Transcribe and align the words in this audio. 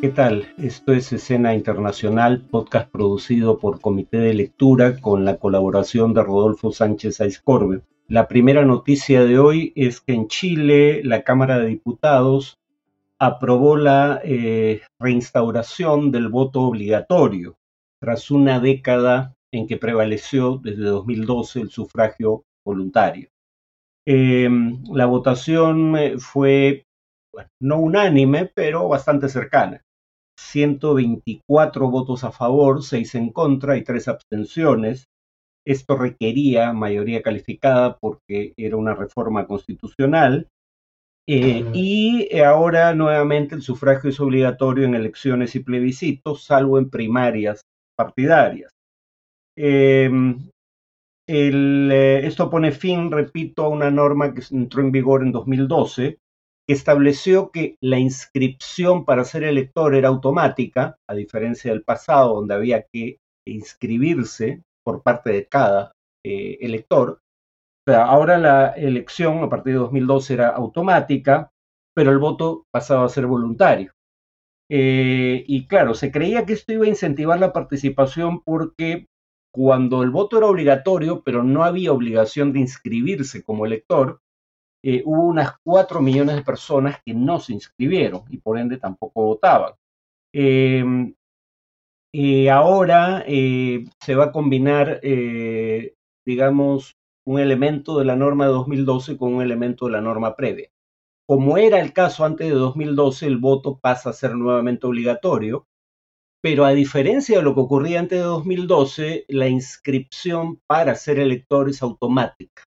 ¿Qué 0.00 0.08
tal? 0.08 0.48
Esto 0.56 0.94
es 0.94 1.12
Escena 1.12 1.52
Internacional, 1.52 2.40
podcast 2.40 2.90
producido 2.90 3.58
por 3.58 3.82
Comité 3.82 4.16
de 4.16 4.32
Lectura 4.32 4.98
con 4.98 5.26
la 5.26 5.36
colaboración 5.36 6.14
de 6.14 6.22
Rodolfo 6.22 6.72
Sánchez 6.72 7.20
Aizcorbe. 7.20 7.82
La 8.08 8.26
primera 8.26 8.64
noticia 8.64 9.26
de 9.26 9.38
hoy 9.38 9.74
es 9.76 10.00
que 10.00 10.14
en 10.14 10.26
Chile 10.28 11.02
la 11.04 11.22
Cámara 11.22 11.58
de 11.58 11.66
Diputados 11.66 12.58
aprobó 13.18 13.76
la 13.76 14.22
eh, 14.24 14.80
reinstauración 14.98 16.10
del 16.10 16.28
voto 16.28 16.62
obligatorio 16.62 17.58
tras 18.00 18.30
una 18.30 18.58
década 18.58 19.36
en 19.52 19.66
que 19.66 19.76
prevaleció 19.76 20.56
desde 20.56 20.84
2012 20.84 21.60
el 21.60 21.68
sufragio 21.68 22.46
voluntario. 22.64 23.28
Em, 24.06 24.82
la 24.94 25.04
votación 25.04 25.94
eh, 25.98 26.18
fue 26.18 26.86
no 27.60 27.78
unánime, 27.78 28.46
pero 28.46 28.88
bastante 28.88 29.28
cercana. 29.28 29.84
124 30.40 31.90
votos 31.90 32.24
a 32.24 32.32
favor, 32.32 32.82
6 32.82 33.14
en 33.14 33.30
contra 33.30 33.76
y 33.76 33.84
3 33.84 34.08
abstenciones. 34.08 35.08
Esto 35.66 35.96
requería 35.96 36.72
mayoría 36.72 37.22
calificada 37.22 37.98
porque 37.98 38.54
era 38.56 38.76
una 38.76 38.94
reforma 38.94 39.46
constitucional. 39.46 40.48
Eh, 41.28 41.64
y 41.74 42.38
ahora 42.40 42.92
nuevamente 42.94 43.54
el 43.54 43.62
sufragio 43.62 44.10
es 44.10 44.18
obligatorio 44.18 44.84
en 44.84 44.94
elecciones 44.94 45.54
y 45.54 45.60
plebiscitos, 45.60 46.44
salvo 46.44 46.78
en 46.78 46.90
primarias 46.90 47.60
partidarias. 47.96 48.72
Em, 49.56 50.48
eh, 51.28 52.22
esto 52.24 52.50
pone 52.50 52.72
fin, 52.72 53.12
repito, 53.12 53.64
a 53.64 53.68
una 53.68 53.90
norma 53.90 54.34
que 54.34 54.42
entró 54.50 54.80
en 54.80 54.90
vigor 54.90 55.22
en 55.22 55.30
2012 55.30 56.18
estableció 56.72 57.50
que 57.50 57.76
la 57.80 57.98
inscripción 57.98 59.04
para 59.04 59.24
ser 59.24 59.44
elector 59.44 59.94
era 59.94 60.08
automática, 60.08 60.96
a 61.08 61.14
diferencia 61.14 61.72
del 61.72 61.82
pasado, 61.82 62.34
donde 62.34 62.54
había 62.54 62.86
que 62.92 63.18
inscribirse 63.46 64.62
por 64.84 65.02
parte 65.02 65.30
de 65.30 65.46
cada 65.46 65.92
eh, 66.24 66.58
elector. 66.60 67.20
ahora 67.86 68.38
la 68.38 68.68
elección 68.68 69.42
a 69.42 69.48
partir 69.48 69.72
de 69.72 69.80
2012 69.80 70.34
era 70.34 70.48
automática, 70.48 71.50
pero 71.94 72.12
el 72.12 72.18
voto 72.18 72.64
pasaba 72.72 73.04
a 73.04 73.08
ser 73.08 73.26
voluntario. 73.26 73.92
Eh, 74.70 75.44
y 75.48 75.66
claro, 75.66 75.94
se 75.94 76.12
creía 76.12 76.46
que 76.46 76.52
esto 76.52 76.72
iba 76.72 76.84
a 76.84 76.88
incentivar 76.88 77.40
la 77.40 77.52
participación 77.52 78.42
porque 78.42 79.06
cuando 79.52 80.04
el 80.04 80.10
voto 80.10 80.38
era 80.38 80.46
obligatorio, 80.46 81.22
pero 81.24 81.42
no 81.42 81.64
había 81.64 81.92
obligación 81.92 82.52
de 82.52 82.60
inscribirse 82.60 83.42
como 83.42 83.66
elector, 83.66 84.20
eh, 84.82 85.02
hubo 85.04 85.22
unas 85.24 85.58
4 85.62 86.00
millones 86.00 86.36
de 86.36 86.42
personas 86.42 87.00
que 87.04 87.14
no 87.14 87.38
se 87.40 87.52
inscribieron 87.52 88.24
y 88.30 88.38
por 88.38 88.58
ende 88.58 88.78
tampoco 88.78 89.24
votaban. 89.24 89.74
Em, 90.32 91.14
eh, 92.12 92.50
ahora 92.50 93.24
eh, 93.26 93.84
se 94.00 94.14
va 94.14 94.26
a 94.26 94.32
combinar, 94.32 95.00
digamos, 96.26 96.96
un 97.26 97.38
elemento 97.38 97.98
de 97.98 98.04
la 98.04 98.16
norma 98.16 98.46
de 98.46 98.52
2012 98.52 99.16
con 99.16 99.34
un 99.34 99.42
elemento 99.42 99.86
de 99.86 99.92
la 99.92 100.00
norma 100.00 100.34
previa. 100.34 100.70
Como 101.26 101.58
era 101.58 101.80
el 101.80 101.92
caso 101.92 102.24
antes 102.24 102.48
de 102.48 102.54
2012, 102.54 103.26
el 103.26 103.38
voto 103.38 103.78
pasa 103.78 104.10
a 104.10 104.12
ser 104.14 104.34
nuevamente 104.34 104.86
obligatorio, 104.86 105.68
pero 106.42 106.64
a 106.64 106.70
diferencia 106.72 107.38
de 107.38 107.44
lo 107.44 107.54
que 107.54 107.60
ocurría 107.60 108.00
antes 108.00 108.18
de 108.18 108.24
2012, 108.24 109.26
la 109.28 109.48
inscripción 109.48 110.60
para 110.66 110.94
ser 110.94 111.18
elector 111.20 111.68
es 111.68 111.82
automática. 111.82 112.64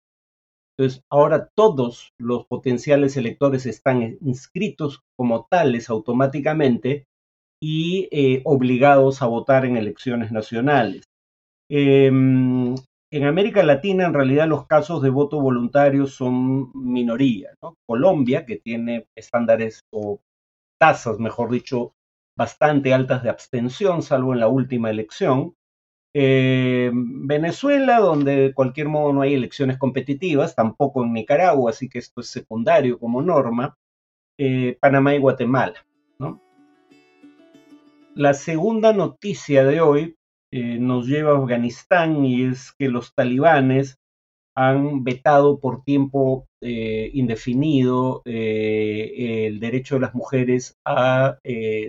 Entonces, 0.82 1.04
ahora 1.12 1.48
todos 1.54 2.12
los 2.18 2.48
potenciales 2.48 3.16
electores 3.16 3.68
están 3.68 4.18
inscritos 4.22 5.04
como 5.16 5.46
tales 5.46 5.92
automáticamente 5.92 7.06
y 7.62 8.10
eh, 8.12 8.42
obligados 8.46 9.22
a 9.22 9.28
votar 9.28 9.66
en 9.66 9.78
elecciones 9.78 10.32
nacionales. 10.32 11.04
Em, 11.70 12.74
en 13.12 13.24
América 13.26 13.62
Latina, 13.62 14.06
en 14.08 14.16
realidad, 14.16 14.48
los 14.48 14.66
casos 14.66 15.04
de 15.04 15.12
voto 15.12 15.40
voluntario 15.40 16.08
son 16.08 16.72
minoría. 16.74 17.52
Colombia, 17.88 18.48
que 18.48 18.56
tiene 18.56 19.06
estándares 19.16 19.82
o 19.94 20.20
tasas, 20.80 21.20
mejor 21.20 21.52
dicho, 21.52 21.94
bastante 22.36 22.92
altas 22.92 23.22
de 23.22 23.30
abstención, 23.30 24.02
salvo 24.02 24.34
en 24.34 24.40
la 24.40 24.48
última 24.48 24.90
elección, 24.90 25.54
eh, 26.14 26.92
Venezuela, 26.94 28.00
donde 28.00 28.36
de 28.36 28.54
cualquier 28.54 28.90
modo 28.90 29.14
no 29.14 29.22
hay 29.22 29.34
elecciones 29.34 29.78
competitivas, 29.78 30.56
tampoco 30.56 31.04
en 31.04 31.14
Nicaragua, 31.14 31.72
así 31.72 31.88
que 31.88 32.00
esto 32.00 32.22
es 32.22 32.28
secundario 32.28 33.00
como 33.00 33.22
norma, 33.22 33.78
eh, 34.38 34.78
Panamá 34.82 35.16
y 35.16 35.20
Guatemala. 35.20 35.86
La 38.14 38.34
segunda 38.34 38.92
noticia 38.92 39.64
de 39.64 39.80
hoy 39.80 40.18
eh, 40.52 40.78
nos 40.80 41.08
lleva 41.08 41.32
a 41.32 41.38
Afganistán 41.38 42.26
y 42.26 42.44
es 42.44 42.74
que 42.74 42.90
los 42.90 43.16
talibanes 43.16 44.00
han 44.54 45.06
vetado 45.06 45.62
por 45.62 45.84
tiempo 45.84 46.46
indefinido 46.60 48.22
el 48.26 49.60
derecho 49.60 49.96
de 49.96 50.02
las 50.02 50.14
mujeres 50.14 50.78
a 50.86 51.40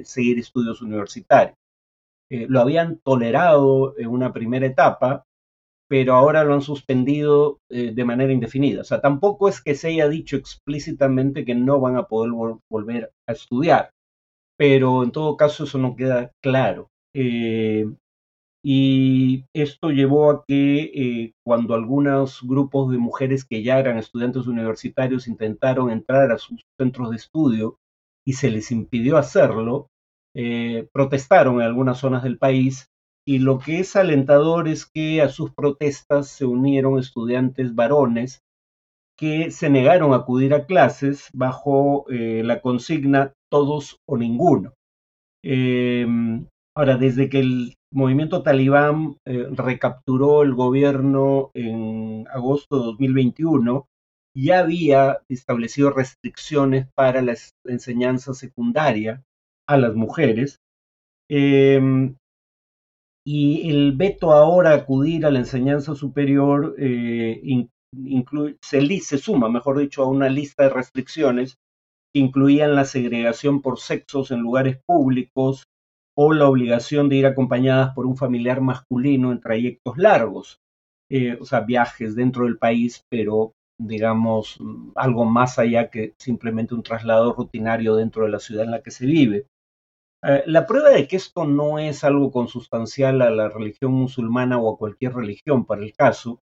seguir 0.05 0.39
estudios 0.39 0.81
universitarios. 0.81 1.57
Eh, 2.33 2.47
lo 2.49 2.61
habían 2.61 2.99
tolerado 3.05 3.95
en 3.99 4.09
una 4.09 4.33
primera 4.33 4.65
etapa, 4.65 5.27
pero 5.87 6.15
ahora 6.15 6.45
lo 6.45 6.55
han 6.55 6.63
suspendido 6.63 7.59
eh, 7.69 7.93
de 7.93 8.05
manera 8.07 8.33
indefinida. 8.33 8.81
O 8.81 8.85
sea, 8.85 9.03
tampoco 9.03 9.51
es 9.51 9.63
que 9.63 9.75
se 9.75 9.89
haya 9.89 10.09
dicho 10.09 10.37
explícitamente 10.37 11.45
que 11.45 11.55
no 11.55 11.79
van 11.79 11.97
a 11.97 12.05
poder 12.05 12.33
volver 12.71 13.13
a 13.29 13.33
estudiar, 13.33 13.91
pero 14.57 15.03
en 15.03 15.13
todo 15.13 15.37
caso 15.37 15.65
eso 15.65 15.77
no 15.77 15.95
queda 15.95 16.33
claro. 16.43 16.89
Eh, 17.15 17.85
y 18.65 19.45
esto 19.55 19.91
llevó 19.91 20.31
a 20.31 20.45
que 20.49 21.35
cuando 21.45 21.75
algunos 21.75 22.41
grupos 22.43 22.93
de 22.93 22.99
mujeres 22.99 23.45
que 23.45 23.63
ya 23.63 23.79
eran 23.79 23.99
estudiantes 23.99 24.47
universitarios 24.47 25.29
intentaron 25.29 25.91
entrar 25.91 26.33
a 26.33 26.39
sus 26.39 26.63
centros 26.79 27.11
de 27.11 27.17
estudio 27.17 27.77
y 28.25 28.35
se 28.35 28.51
les 28.51 28.71
impidió 28.71 29.19
hacerlo, 29.19 29.89
eh, 30.35 30.89
protestaron 30.93 31.57
en 31.57 31.63
algunas 31.63 31.99
zonas 31.99 32.23
del 32.23 32.39
país 32.39 32.89
y 33.27 33.39
lo 33.39 33.59
que 33.59 33.81
es 33.81 33.95
alentador 33.95 34.67
es 34.67 34.87
que 34.87 35.23
a 35.23 35.29
sus 35.29 35.53
protestas 35.53 36.29
se 36.29 36.45
unieron 36.45 36.99
estudiantes 36.99 37.75
varones 37.75 38.43
que 39.17 39.51
se 39.51 39.71
negaron 39.71 40.13
a 40.13 40.17
acudir 40.17 40.55
a 40.55 40.67
clases 40.67 41.29
bajo 41.33 42.07
eh, 42.11 42.43
la 42.45 42.61
consigna 42.61 43.33
todos 43.51 43.99
o 44.09 44.17
ninguno. 44.17 44.73
Em, 45.45 46.47
ahora, 46.77 46.97
desde 46.97 47.29
que 47.29 47.41
el 47.41 47.75
movimiento 47.93 48.43
talibán 48.43 49.17
eh, 49.27 49.47
recapturó 49.51 50.43
el 50.43 50.55
gobierno 50.55 51.51
en 51.55 52.27
agosto 52.33 52.79
de 52.79 52.85
2021, 52.87 53.87
ya 54.35 54.61
había 54.61 55.19
establecido 55.29 55.91
restricciones 55.91 56.89
para 56.97 57.21
la 57.21 57.37
enseñanza 57.65 58.33
secundaria 58.35 59.23
a 59.73 59.79
las 59.79 59.95
mujeres. 59.95 60.61
Em, 61.31 62.17
y 63.25 63.71
el 63.71 63.93
veto 63.93 64.33
ahora 64.33 64.71
a 64.71 64.77
acudir 64.77 65.25
a 65.25 65.31
la 65.31 65.39
enseñanza 65.39 65.95
superior 65.95 66.75
eh, 66.79 67.69
se, 68.61 69.01
se 69.01 69.19
suma, 69.19 69.49
mejor 69.49 69.79
dicho, 69.79 70.03
a 70.03 70.09
una 70.09 70.29
lista 70.29 70.65
de 70.65 70.71
restricciones 70.71 71.57
que 72.13 72.21
incluían 72.21 72.75
la 72.75 72.85
segregación 72.85 73.63
por 73.63 73.79
sexos 73.79 74.31
en 74.31 74.41
lugares 74.41 74.79
públicos 74.87 75.65
o 76.17 76.33
la 76.33 76.47
obligación 76.47 77.09
de 77.09 77.17
ir 77.17 77.27
acompañadas 77.27 77.95
por 77.95 78.07
un 78.07 78.17
familiar 78.17 78.61
masculino 78.61 79.33
en 79.33 79.41
trayectos 79.41 79.97
largos, 79.97 80.61
eh, 81.11 81.39
o 81.41 81.45
sea, 81.45 81.61
viajes 81.61 82.15
dentro 82.15 82.45
del 82.45 82.59
país, 82.59 83.05
pero 83.09 83.53
digamos, 83.79 84.59
algo 84.95 85.25
más 85.25 85.59
allá 85.59 85.91
que 85.91 86.15
simplemente 86.19 86.75
un 86.75 86.83
traslado 86.83 87.33
rutinario 87.33 87.97
dentro 87.97 88.25
de 88.25 88.31
la 88.31 88.39
ciudad 88.39 88.65
en 88.65 88.71
la 88.71 88.83
que 88.83 88.91
se 88.91 89.07
vive. 89.07 89.47
Eh, 90.25 90.45
la 90.47 90.67
prueba 90.67 90.91
de 90.91 91.09
que 91.09 91.17
esto 91.17 91.45
no 91.45 91.79
es 91.79 92.05
algo 92.05 92.31
consustancial 92.31 93.23
a 93.23 93.31
la 93.31 93.49
religión 93.49 93.93
musulmana 93.93 94.59
o 94.59 94.73
a 94.73 94.79
cualquier 94.79 95.15
religión 95.15 95.67
para 95.67 95.83
el 95.83 95.93
caso, 95.95 96.41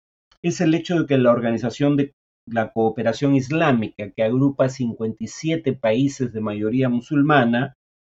es 0.42 0.60
el 0.60 0.74
hecho 0.74 1.00
de 1.00 1.06
que 1.06 1.18
la 1.18 1.32
Organización 1.32 1.96
de 1.96 2.14
la 2.46 2.72
Cooperación 2.72 3.34
Islámica, 3.34 4.10
que 4.10 4.24
agrupa 4.24 4.68
57 4.68 5.72
países 5.74 6.32
de 6.32 6.40
mayoría 6.40 6.88
musulmana, 6.88 7.76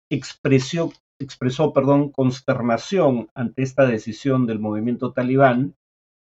expresó, 0.09 0.91
expresó 1.19 1.73
perdón, 1.73 2.09
consternación 2.09 3.29
ante 3.35 3.63
esta 3.63 3.85
decisión 3.85 4.47
del 4.47 4.59
movimiento 4.59 5.11
talibán 5.11 5.75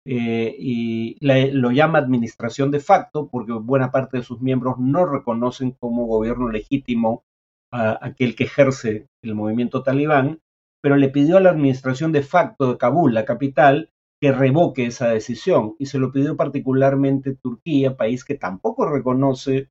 eh, 0.06 0.56
y 0.58 1.18
lo 1.22 1.72
llama 1.72 2.00
administración 2.00 2.72
de 2.72 2.80
facto 2.80 3.30
porque 3.30 3.54
buena 3.54 3.92
parte 3.92 4.18
de 4.18 4.24
sus 4.24 4.42
miembros 4.42 4.78
no 4.80 5.06
reconocen 5.06 5.72
como 5.72 6.06
gobierno 6.06 6.50
legítimo 6.50 7.24
a 7.72 7.98
aquel 8.06 8.36
que 8.36 8.46
ejerce 8.46 9.08
el 9.24 9.36
movimiento 9.36 9.84
talibán, 9.84 10.40
pero 10.82 10.96
le 10.96 11.10
pidió 11.10 11.38
a 11.38 11.42
la 11.42 11.50
administración 11.50 12.12
de 12.12 12.24
facto 12.24 12.72
de 12.72 12.78
Kabul, 12.78 13.14
la 13.14 13.26
capital, 13.26 13.92
que 14.20 14.32
revoque 14.32 14.86
esa 14.86 15.10
decisión 15.10 15.76
y 15.78 15.88
se 15.88 16.00
lo 16.00 16.12
pidió 16.12 16.36
particularmente 16.36 17.36
Turquía, 17.36 17.98
país 17.98 18.26
que 18.26 18.36
tampoco 18.36 18.90
reconoce 18.90 19.70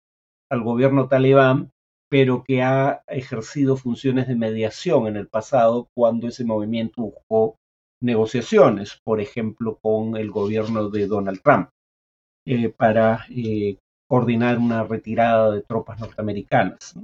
al 0.51 0.63
gobierno 0.63 1.09
talibán 1.09 1.73
pero 2.09 2.45
que 2.45 2.63
ha 2.63 3.03
ejercido 3.09 3.77
funciones 3.77 4.29
de 4.29 4.37
mediación 4.37 5.07
en 5.09 5.17
el 5.17 5.29
pasado 5.29 5.89
cuando 5.95 6.29
ese 6.29 6.45
movimiento 6.45 7.03
buscó 7.03 7.59
negociaciones, 8.01 9.01
por 9.03 9.21
ejemplo, 9.21 9.79
con 9.81 10.17
el 10.17 10.31
gobierno 10.31 10.89
de 10.91 11.07
Donald 11.07 11.41
Trump, 11.43 11.71
eh, 12.47 12.69
para 12.69 13.27
eh, 13.31 13.79
coordinar 14.09 14.59
una 14.59 14.85
retirada 14.85 15.51
de 15.51 15.63
tropas 15.63 15.99
norteamericanas. 15.99 16.95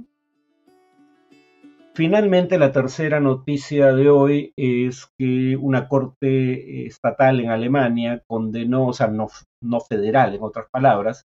Finalmente, 1.95 2.57
la 2.57 2.71
tercera 2.71 3.19
noticia 3.19 3.93
de 3.93 4.09
hoy 4.09 4.51
es 4.55 5.07
que 5.15 5.55
una 5.55 5.87
corte 5.87 6.87
estatal 6.87 7.39
en 7.39 7.51
Alemania 7.51 8.23
condenó, 8.25 8.87
o 8.87 8.93
sea, 8.93 9.07
no, 9.07 9.27
no 9.61 9.79
federal, 9.79 10.33
en 10.33 10.41
otras 10.41 10.67
palabras, 10.71 11.27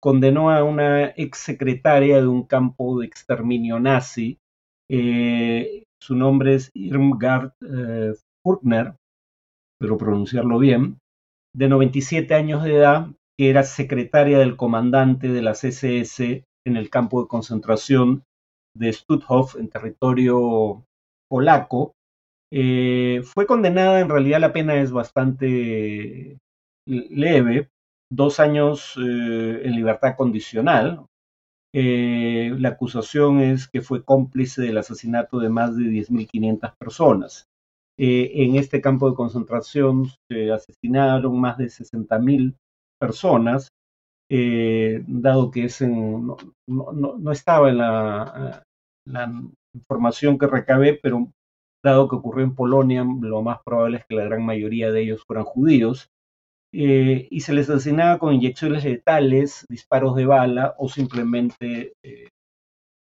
condenó 0.00 0.50
a 0.50 0.64
una 0.64 1.06
exsecretaria 1.06 2.20
de 2.20 2.26
un 2.26 2.42
campo 2.46 3.00
de 3.00 3.06
exterminio 3.06 3.80
nazi. 3.80 4.38
Eh, 4.90 5.84
su 5.98 6.14
nombre 6.14 6.56
es 6.56 6.70
Irmgard 6.74 7.52
eh, 7.62 8.12
pero 9.80 9.96
pronunciarlo 9.96 10.58
bien, 10.58 10.98
de 11.54 11.68
97 11.68 12.34
años 12.34 12.64
de 12.64 12.76
edad, 12.76 13.06
que 13.38 13.48
era 13.48 13.62
secretaria 13.62 14.38
del 14.38 14.56
comandante 14.56 15.28
de 15.28 15.40
las 15.40 15.64
SS 15.64 16.44
en 16.66 16.76
el 16.76 16.90
campo 16.90 17.22
de 17.22 17.28
concentración 17.28 18.24
de 18.74 18.92
Stutthof, 18.92 19.56
en 19.56 19.68
territorio 19.68 20.84
polaco. 21.28 21.94
Eh, 22.52 23.22
fue 23.24 23.46
condenada, 23.46 24.00
en 24.00 24.08
realidad 24.08 24.40
la 24.40 24.52
pena 24.52 24.80
es 24.80 24.92
bastante 24.92 26.38
leve, 26.86 27.70
dos 28.10 28.40
años 28.40 28.94
eh, 28.98 29.60
en 29.64 29.72
libertad 29.74 30.16
condicional. 30.16 31.06
Eh, 31.74 32.54
la 32.58 32.70
acusación 32.70 33.40
es 33.40 33.66
que 33.68 33.80
fue 33.80 34.04
cómplice 34.04 34.60
del 34.60 34.76
asesinato 34.76 35.38
de 35.38 35.48
más 35.48 35.76
de 35.76 35.84
10.500 35.84 36.74
personas. 36.78 37.46
en 37.98 38.56
este 38.56 38.80
campo 38.80 39.08
de 39.08 39.16
concentración 39.16 40.06
se 40.28 40.50
asesinaron 40.50 41.40
más 41.40 41.56
de 41.58 41.66
60.000 41.66 42.56
personas 42.98 43.68
eh, 44.30 45.04
dado 45.06 45.50
que 45.50 45.68
no, 46.66 47.32
estaba 47.32 47.68
en 47.68 47.78
la, 47.78 48.64
información 49.74 50.38
que 50.38 50.46
recabé, 50.46 50.98
pero 51.02 51.30
dado 51.82 52.08
que 52.08 52.16
ocurrió 52.16 52.44
en 52.44 52.54
Polonia, 52.54 53.04
lo 53.04 53.42
más 53.42 53.60
probable 53.64 53.98
es 53.98 54.06
que 54.06 54.14
la 54.14 54.24
gran 54.24 54.44
mayoría 54.44 54.90
de 54.90 55.02
ellos 55.02 55.24
fueran 55.26 55.44
judíos, 55.44 56.08
eh, 56.74 57.26
y 57.30 57.40
se 57.40 57.52
les 57.52 57.68
asesinaba 57.68 58.18
con 58.18 58.34
inyecciones 58.34 58.84
letales, 58.84 59.66
disparos 59.68 60.16
de 60.16 60.26
bala 60.26 60.74
o 60.78 60.88
simplemente 60.88 61.92
eh, 62.02 62.28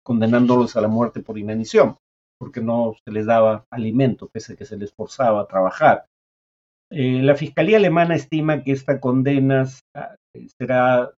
condenándolos 0.05 0.77
a 0.77 0.81
la 0.81 0.89
muerte 0.89 1.21
por 1.21 1.39
inanición, 1.39 1.97
porque 2.39 2.61
no 2.61 2.95
se 3.05 3.13
les 3.13 3.27
daba 3.27 3.65
alimento, 3.71 4.29
pese 4.33 4.53
a 4.53 4.57
que 4.57 4.65
se 4.65 4.77
les 4.77 4.93
forzaba 4.93 5.43
a 5.43 5.49
trabajar. 5.49 6.07
la 6.91 7.35
Fiscalía 7.35 7.79
alemana 7.79 8.15
estima 8.15 8.63
que 8.63 8.73
esta 8.73 9.01
condena 9.01 9.67
será 10.59 11.11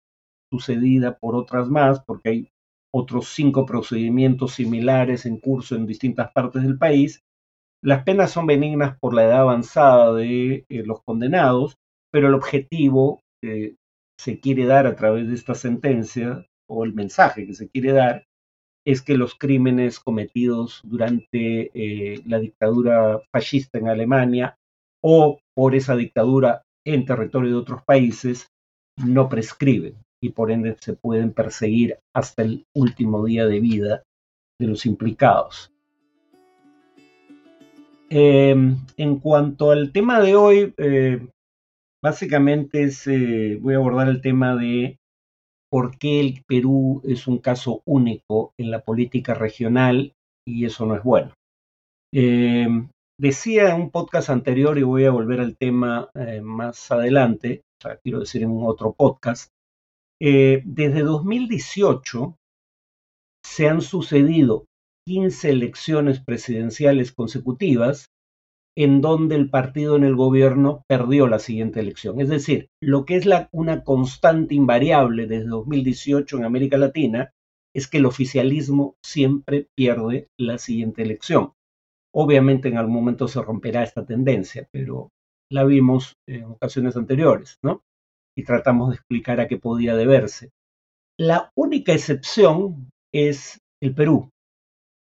sucedida 0.50 1.18
por 1.18 1.34
otras 1.34 1.68
más, 1.68 2.02
porque 2.04 2.28
hay 2.28 2.48
otros 2.92 3.28
cinco 3.28 3.66
procedimientos 3.66 4.54
similares 4.54 5.26
en 5.26 5.38
curso 5.38 5.76
en 5.76 5.86
distintas 5.86 6.32
partes 6.32 6.62
del 6.62 6.78
país. 6.78 7.20
Las 7.82 8.02
penas 8.02 8.30
son 8.30 8.46
benignas 8.46 8.98
por 8.98 9.14
la 9.14 9.24
edad 9.24 9.40
avanzada 9.40 10.14
de 10.14 10.64
eh, 10.68 10.82
los 10.84 11.02
condenados, 11.04 11.76
pero 12.10 12.28
el 12.28 12.34
objetivo 12.34 13.20
que 13.42 13.76
se 14.18 14.40
quiere 14.40 14.64
dar 14.64 14.86
a 14.86 14.96
través 14.96 15.28
de 15.28 15.34
esta 15.34 15.54
sentencia, 15.54 16.46
o 16.68 16.84
el 16.84 16.92
mensaje 16.92 17.46
que 17.46 17.54
se 17.54 17.68
quiere 17.68 17.92
dar, 17.92 18.24
es 18.86 19.02
que 19.02 19.16
los 19.16 19.34
crímenes 19.34 20.00
cometidos 20.00 20.80
durante 20.82 21.70
eh, 21.74 22.22
la 22.26 22.38
dictadura 22.38 23.20
fascista 23.30 23.78
en 23.78 23.88
Alemania 23.88 24.56
o 25.02 25.38
por 25.54 25.74
esa 25.74 25.94
dictadura 25.94 26.62
en 26.86 27.04
territorio 27.04 27.50
de 27.50 27.56
otros 27.56 27.82
países 27.84 28.48
no 29.04 29.28
prescriben 29.28 29.94
y 30.22 30.30
por 30.30 30.50
ende 30.50 30.76
se 30.80 30.94
pueden 30.94 31.32
perseguir 31.32 31.98
hasta 32.14 32.42
el 32.42 32.66
último 32.74 33.24
día 33.24 33.46
de 33.46 33.60
vida 33.60 34.02
de 34.60 34.66
los 34.66 34.86
implicados. 34.86 35.72
Em, 38.10 38.76
en 38.96 39.18
cuanto 39.20 39.70
al 39.70 39.92
tema 39.92 40.20
de 40.20 40.34
hoy, 40.34 40.74
eh, 40.78 41.28
básicamente 42.02 42.88
eh, 43.06 43.58
voy 43.60 43.74
a 43.74 43.76
abordar 43.76 44.08
el 44.08 44.22
tema 44.22 44.56
de 44.56 44.96
por 45.70 45.98
qué 45.98 46.20
el 46.20 46.42
Perú 46.46 47.02
es 47.04 47.26
un 47.26 47.38
caso 47.38 47.82
único 47.84 48.54
en 48.58 48.70
la 48.70 48.80
política 48.80 49.34
regional 49.34 50.14
y 50.46 50.64
eso 50.64 50.86
no 50.86 50.96
es 50.96 51.02
bueno. 51.02 51.32
Em, 52.12 52.88
decía 53.20 53.74
en 53.74 53.82
un 53.82 53.90
podcast 53.90 54.30
anterior, 54.30 54.78
y 54.78 54.82
voy 54.82 55.04
a 55.04 55.10
volver 55.10 55.40
al 55.40 55.56
tema 55.58 56.08
eh, 56.14 56.40
más 56.40 56.90
adelante, 56.90 57.60
quiero 58.02 58.20
decir 58.20 58.42
en 58.42 58.50
un 58.50 58.66
otro 58.66 58.92
podcast, 58.92 59.50
eh, 60.20 60.62
desde 60.64 61.02
2018 61.02 62.36
se 63.44 63.68
han 63.68 63.80
sucedido 63.80 64.66
15 65.06 65.50
elecciones 65.50 66.20
presidenciales 66.20 67.12
consecutivas 67.12 68.10
en 68.76 69.00
donde 69.00 69.34
el 69.34 69.50
partido 69.50 69.96
en 69.96 70.04
el 70.04 70.14
gobierno 70.14 70.84
perdió 70.86 71.26
la 71.26 71.38
siguiente 71.38 71.80
elección. 71.80 72.20
Es 72.20 72.28
decir, 72.28 72.68
lo 72.80 73.04
que 73.04 73.16
es 73.16 73.26
una 73.50 73.82
constante 73.82 74.54
invariable 74.54 75.26
desde 75.26 75.48
2018 75.48 76.36
en 76.36 76.44
América 76.44 76.78
Latina 76.78 77.32
es 77.74 77.88
que 77.88 77.98
el 77.98 78.06
oficialismo 78.06 78.96
siempre 79.04 79.66
pierde 79.76 80.28
la 80.38 80.58
siguiente 80.58 81.02
elección. 81.02 81.52
Obviamente 82.14 82.68
en 82.68 82.78
algún 82.78 82.94
momento 82.94 83.28
se 83.28 83.42
romperá 83.42 83.82
esta 83.82 84.04
tendencia, 84.04 84.68
pero 84.70 85.10
la 85.50 85.64
vimos 85.64 86.16
en 86.26 86.44
ocasiones 86.44 86.96
anteriores, 86.96 87.58
¿no? 87.62 87.82
Y 88.36 88.44
tratamos 88.44 88.90
de 88.90 88.96
explicar 88.96 89.40
a 89.40 89.48
qué 89.48 89.58
podía 89.58 89.96
deberse. 89.96 90.50
La 91.18 91.50
única 91.56 91.92
excepción 91.92 92.90
es 93.12 93.58
el 93.82 93.94
Perú, 93.94 94.30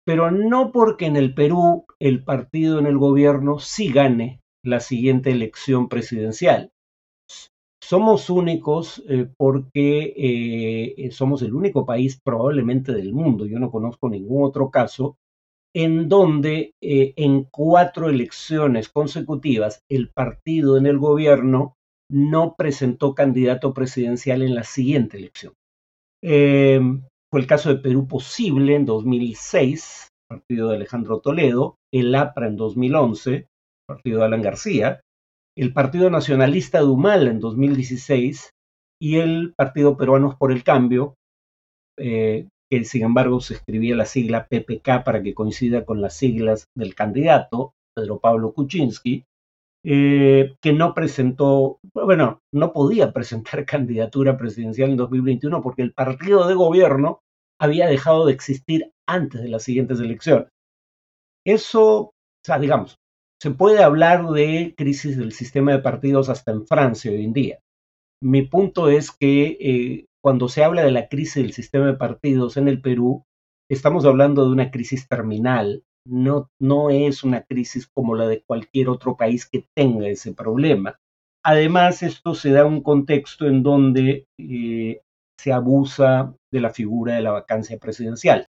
pero 0.07 0.31
no 0.31 0.73
porque 0.73 1.07
en 1.07 1.17
el 1.17 1.35
Perú 1.35 1.85
el 2.01 2.25
partido 2.25 2.79
en 2.79 2.87
el 2.87 2.97
gobierno 2.97 3.59
sí 3.59 3.93
gane 3.93 4.41
la 4.65 4.81
siguiente 4.81 5.31
elección 5.31 5.89
presidencial. 5.89 6.71
Somos 7.83 8.31
únicos 8.31 9.05
eh, 9.09 9.29
porque 9.37 10.15
eh, 10.17 11.11
somos 11.13 11.43
el 11.43 11.55
único 11.55 11.87
país 11.87 12.21
probablemente 12.25 12.93
del 12.93 13.13
mundo, 13.13 13.47
yo 13.47 13.59
no 13.59 13.71
conozco 13.71 14.09
ningún 14.09 14.45
otro 14.45 14.71
caso 14.71 15.17
en 15.77 16.09
donde 16.09 16.73
eh, 16.81 17.13
en 17.17 17.45
cuatro 17.45 18.09
elecciones 18.09 18.89
consecutivas 18.89 19.83
el 19.91 20.09
partido 20.09 20.79
en 20.79 20.87
el 20.87 20.97
gobierno 20.97 21.75
no 22.11 22.55
presentó 22.57 23.15
candidato 23.15 23.75
presidencial 23.75 24.41
en 24.41 24.55
la 24.55 24.65
siguiente 24.65 25.19
elección. 25.19 25.53
Eh, 26.25 26.81
fue 27.31 27.41
el 27.41 27.47
caso 27.47 27.69
de 27.69 27.83
Perú 27.83 28.09
Posible 28.09 28.75
en 28.75 28.87
2006, 28.87 30.09
partido 30.27 30.71
de 30.71 30.77
Alejandro 30.77 31.21
Toledo, 31.21 31.77
el 31.93 32.15
APRA 32.15 32.47
en 32.47 32.57
2011, 32.57 33.47
partido 33.87 34.21
de 34.21 34.25
Alan 34.25 34.41
García, 34.41 35.03
el 35.59 35.75
Partido 35.75 36.09
Nacionalista 36.09 36.79
de 36.79 37.31
en 37.31 37.39
2016 37.39 38.51
y 38.99 39.17
el 39.17 39.53
Partido 39.55 39.99
Peruanos 39.99 40.37
por 40.37 40.53
el 40.53 40.65
Cambio, 40.65 41.17
eh, 41.99 42.49
que 42.71 42.85
sin 42.85 43.05
embargo 43.05 43.41
se 43.41 43.55
escribía 43.55 43.97
la 43.97 44.07
sigla 44.07 44.47
PPK 44.47 45.05
para 45.05 45.23
que 45.23 45.35
coincida 45.35 45.85
con 45.85 46.01
las 46.01 46.17
siglas 46.17 46.69
del 46.75 46.95
candidato, 46.95 47.75
Pedro 47.95 48.19
Pablo 48.19 48.53
Kuczynski, 48.53 49.25
eh, 49.85 50.57
que 50.61 50.73
no 50.73 50.95
presentó, 50.95 51.79
bueno, 51.95 52.41
no 52.53 52.73
podía 52.73 53.13
presentar 53.15 53.65
candidatura 53.65 54.37
presidencial 54.37 54.91
en 54.91 54.97
2021 54.97 55.63
porque 55.63 55.83
el 55.83 55.93
partido 55.93 56.49
de 56.49 56.55
gobierno 56.55 57.21
había 57.61 57.87
dejado 57.87 58.27
de 58.27 58.33
existir 58.33 58.93
antes 59.09 59.41
de 59.43 59.49
las 59.49 59.63
siguientes 59.63 60.01
elecciones. 60.01 60.49
Eso, 61.47 61.99
o 62.01 62.15
sea, 62.45 62.59
digamos, 62.59 62.99
se 63.41 63.51
puede 63.51 63.83
hablar 63.83 64.29
de 64.31 64.75
crisis 64.77 65.17
del 65.17 65.33
sistema 65.33 65.73
de 65.73 65.79
partidos 65.79 66.29
hasta 66.29 66.51
en 66.51 66.67
Francia 66.67 67.11
hoy 67.13 67.25
en 67.25 67.33
día. 67.33 67.61
Mi 68.23 68.43
punto 68.43 68.89
es 68.89 69.13
que 69.13 69.57
eh, 69.61 70.07
cuando 70.27 70.49
se 70.49 70.65
habla 70.65 70.83
de 70.83 70.91
la 70.91 71.07
crisis 71.07 71.37
del 71.37 71.53
sistema 71.53 71.87
de 71.87 71.95
partidos 71.95 72.57
en 72.57 72.67
el 72.67 72.81
Perú, 72.81 73.23
estamos 73.71 74.05
hablando 74.05 74.45
de 74.45 74.51
una 74.51 74.73
crisis 74.73 75.07
terminal, 75.07 75.85
no, 76.05 76.51
no 76.61 76.91
es 76.91 77.23
una 77.23 77.45
crisis 77.45 77.87
como 77.87 78.17
la 78.17 78.27
de 78.27 78.43
cualquier 78.43 78.89
otro 78.89 79.17
país 79.17 79.49
que 79.49 79.69
tenga 79.77 80.09
ese 80.09 80.35
problema. 80.35 80.97
Además, 81.45 82.03
esto 82.03 82.35
se 82.35 82.51
da 82.51 82.67
un 82.67 82.83
contexto 82.83 83.47
en 83.47 83.63
donde 83.63 84.27
eh, 84.41 85.01
se 85.41 85.53
abusa 85.53 86.35
de 86.53 86.61
la 86.61 86.71
figura 86.71 87.15
de 87.15 87.23
la 87.23 87.31
vacancia 87.31 87.79
presidencial. 87.79 88.49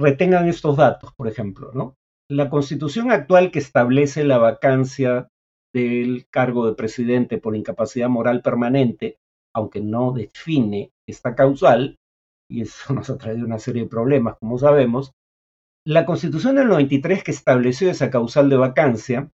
Retengan 0.00 0.48
estos 0.48 0.76
datos, 0.76 1.14
por 1.14 1.28
ejemplo, 1.28 1.70
¿no? 1.72 1.94
La 2.28 2.50
constitución 2.50 3.12
actual 3.12 3.52
que 3.52 3.60
establece 3.60 4.24
la 4.24 4.38
vacancia 4.38 5.28
del 5.72 6.26
cargo 6.32 6.66
de 6.66 6.74
presidente 6.74 7.38
por 7.38 7.54
incapacidad 7.54 8.08
moral 8.08 8.42
permanente, 8.42 9.18
aunque 9.56 9.80
no 9.80 10.12
define 10.12 10.90
esta 11.08 11.34
causal, 11.34 11.96
y 12.48 12.60
eso 12.60 12.92
nos 12.94 13.08
ha 13.08 13.16
traído 13.16 13.46
una 13.46 13.58
serie 13.58 13.84
de 13.84 13.88
problemas, 13.88 14.36
como 14.38 14.58
sabemos, 14.58 15.12
la 15.86 16.04
constitución 16.04 16.56
del 16.56 16.68
93 16.68 17.24
que 17.24 17.30
estableció 17.30 17.90
esa 17.90 18.10
causal 18.10 18.50
de 18.50 18.56
vacancia 18.56 19.30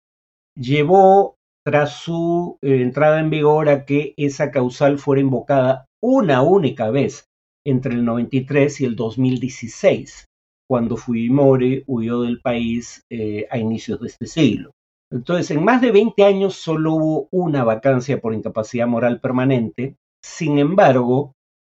llevó 0.57 1.35
tras 1.65 1.93
su 1.93 2.57
eh, 2.61 2.81
entrada 2.81 3.19
en 3.19 3.29
vigor 3.29 3.69
a 3.69 3.85
que 3.85 4.13
esa 4.17 4.51
causal 4.51 4.97
fuera 4.97 5.21
invocada 5.21 5.85
una 6.01 6.41
única 6.41 6.89
vez 6.89 7.25
entre 7.65 7.93
el 7.93 8.03
93 8.03 8.81
y 8.81 8.85
el 8.85 8.95
2016, 8.95 10.25
cuando 10.67 10.97
Fujimori 10.97 11.83
huyó 11.87 12.21
del 12.21 12.41
país 12.41 13.03
eh, 13.09 13.47
a 13.51 13.57
inicios 13.57 13.99
de 14.01 14.07
este 14.07 14.25
siglo. 14.25 14.71
Entonces, 15.11 15.51
en 15.51 15.63
más 15.63 15.81
de 15.81 15.91
20 15.91 16.23
años 16.23 16.55
solo 16.55 16.93
hubo 16.93 17.27
una 17.31 17.63
vacancia 17.63 18.19
por 18.19 18.33
incapacidad 18.33 18.87
moral 18.87 19.19
permanente. 19.19 19.95
Sin 20.23 20.59
embargo, 20.59 21.33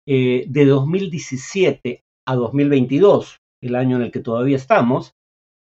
eh, 0.08 0.46
de 0.48 0.66
2017 0.66 2.04
a 2.28 2.36
2022, 2.36 3.38
el 3.62 3.76
año 3.76 3.98
en 3.98 4.04
el 4.04 4.12
que 4.12 4.20
todavía 4.20 4.58
estamos, 4.58 5.14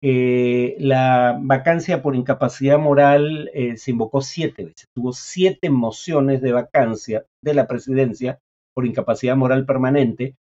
eh, 0.01 0.77
la 0.79 1.39
vacancia 1.41 2.03
por 2.03 2.15
incapacidad 2.15 2.79
moral 2.79 3.51
eh, 3.53 3.77
se 3.77 3.91
invocó 3.91 4.21
siete 4.21 4.65
veces. 4.65 4.87
Tuvo 4.95 5.13
siete 5.13 5.71
mociones 5.71 6.41
de 6.41 6.53
vacancia 6.53 7.27
de 7.43 7.55
la 7.55 7.67
presidencia 7.67 8.39
por 8.75 8.87
incapacidad 8.87 9.37
moral 9.37 9.67
permanente, 9.67 10.37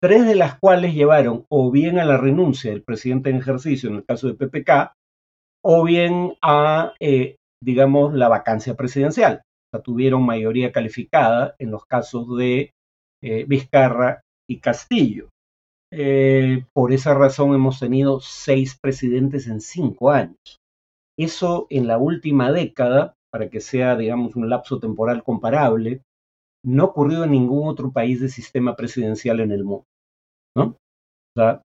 tres 0.00 0.26
de 0.26 0.34
las 0.34 0.58
cuales 0.58 0.94
llevaron 0.94 1.44
o 1.50 1.70
bien 1.70 1.98
a 1.98 2.06
la 2.06 2.16
renuncia 2.16 2.70
del 2.70 2.82
presidente 2.82 3.28
en 3.28 3.36
ejercicio, 3.36 3.90
en 3.90 3.96
el 3.96 4.04
caso 4.06 4.28
de 4.28 4.34
PPK, 4.34 4.94
o 5.62 5.84
bien 5.84 6.34
a, 6.40 6.94
digamos, 7.62 8.14
la 8.14 8.28
vacancia 8.28 8.74
presidencial. 8.74 9.42
Tuvieron 9.80 10.24
mayoría 10.24 10.72
calificada 10.72 11.54
en 11.58 11.70
los 11.70 11.84
casos 11.86 12.36
de 12.36 12.72
Vizcarra 13.46 14.22
y 14.48 14.58
Castillo. 14.58 15.30
Eh, 15.94 16.64
por 16.72 16.90
esa 16.92 17.12
razón 17.12 17.54
hemos 17.54 17.78
tenido 17.78 18.18
seis 18.20 18.78
presidentes 18.80 19.46
en 19.46 19.60
cinco 19.60 20.10
años. 20.10 20.58
Eso 21.18 21.66
en 21.68 21.86
la 21.86 21.98
última 21.98 22.50
década, 22.50 23.14
para 23.30 23.50
que 23.50 23.60
sea, 23.60 23.94
digamos, 23.96 24.34
un 24.34 24.48
lapso 24.48 24.80
temporal 24.80 25.22
comparable, 25.22 26.00
no 26.64 26.86
ocurrió 26.86 27.24
en 27.24 27.32
ningún 27.32 27.68
otro 27.68 27.92
país 27.92 28.20
de 28.20 28.30
sistema 28.30 28.74
presidencial 28.74 29.40
en 29.40 29.52
el 29.52 29.64
mundo. 29.64 29.84
¿no? 30.56 30.76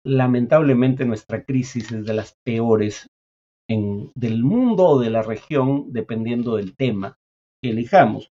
lamentablemente 0.07 1.05
nuestra 1.05 1.45
crisis 1.45 1.93
es 1.93 2.07
de 2.07 2.15
las 2.15 2.35
peores 2.47 3.09
del 3.69 4.43
mundo 4.43 4.87
o 4.87 5.01
de 5.01 5.11
la 5.11 5.23
región, 5.23 5.93
dependiendo 5.93 6.57
del 6.57 6.75
tema 6.75 7.15
elijamos. 7.63 8.31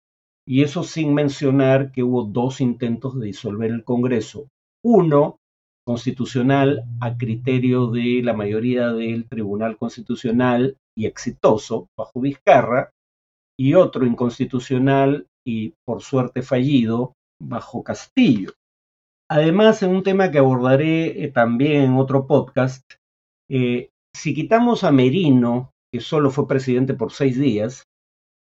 Y 0.48 0.62
eso 0.62 0.84
sin 0.84 1.14
mencionar 1.14 1.90
que 1.92 2.02
hubo 2.02 2.24
dos 2.24 2.60
intentos 2.60 3.18
de 3.18 3.26
disolver 3.26 3.70
el 3.70 3.84
Congreso. 3.84 4.48
Uno 4.84 5.38
constitucional 5.84 6.84
a 7.00 7.16
criterio 7.16 7.88
de 7.88 8.20
la 8.22 8.32
mayoría 8.32 8.92
del 8.92 9.28
Tribunal 9.28 9.76
Constitucional 9.76 10.76
y 10.96 11.06
exitoso 11.06 11.88
bajo 11.96 12.20
Vizcarra, 12.20 12.90
y 13.58 13.74
otro 13.74 14.06
inconstitucional 14.06 15.26
y 15.46 15.72
por 15.86 16.02
suerte 16.02 16.42
fallido 16.42 17.14
bajo 17.40 17.82
Castillo. 17.82 18.52
Además, 19.30 19.82
en 19.82 19.90
un 19.90 20.02
tema 20.02 20.30
que 20.30 20.38
abordaré 20.38 21.24
eh, 21.24 21.28
también 21.28 21.82
en 21.82 21.94
otro 21.94 22.26
podcast, 22.26 22.82
eh, 23.50 23.90
si 24.14 24.34
quitamos 24.34 24.84
a 24.84 24.92
Merino, 24.92 25.70
que 25.92 26.00
solo 26.00 26.30
fue 26.30 26.46
presidente 26.46 26.94
por 26.94 27.12
seis 27.12 27.38
días, 27.38 27.84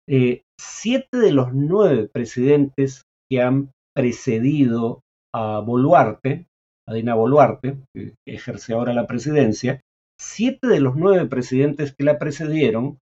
eh, 0.08 0.44
siete 0.60 1.18
de 1.18 1.32
los 1.32 1.54
nueve 1.54 2.10
presidentes 2.12 3.04
que 3.30 3.42
han 3.42 3.72
precedido 3.96 5.02
a 5.34 5.60
Boluarte 5.60 6.48
a 6.88 6.94
Dina 6.94 7.16
Boluarte, 7.16 7.78
que 7.94 8.16
ejerce 8.26 8.74
ahora 8.74 8.94
la 8.94 9.08
presidencia, 9.08 9.82
siete 10.20 10.68
de 10.68 10.80
los 10.80 10.96
nueve 10.96 11.26
presidentes 11.28 11.94
que 11.94 12.04
la 12.04 12.18
precedieron 12.18 12.98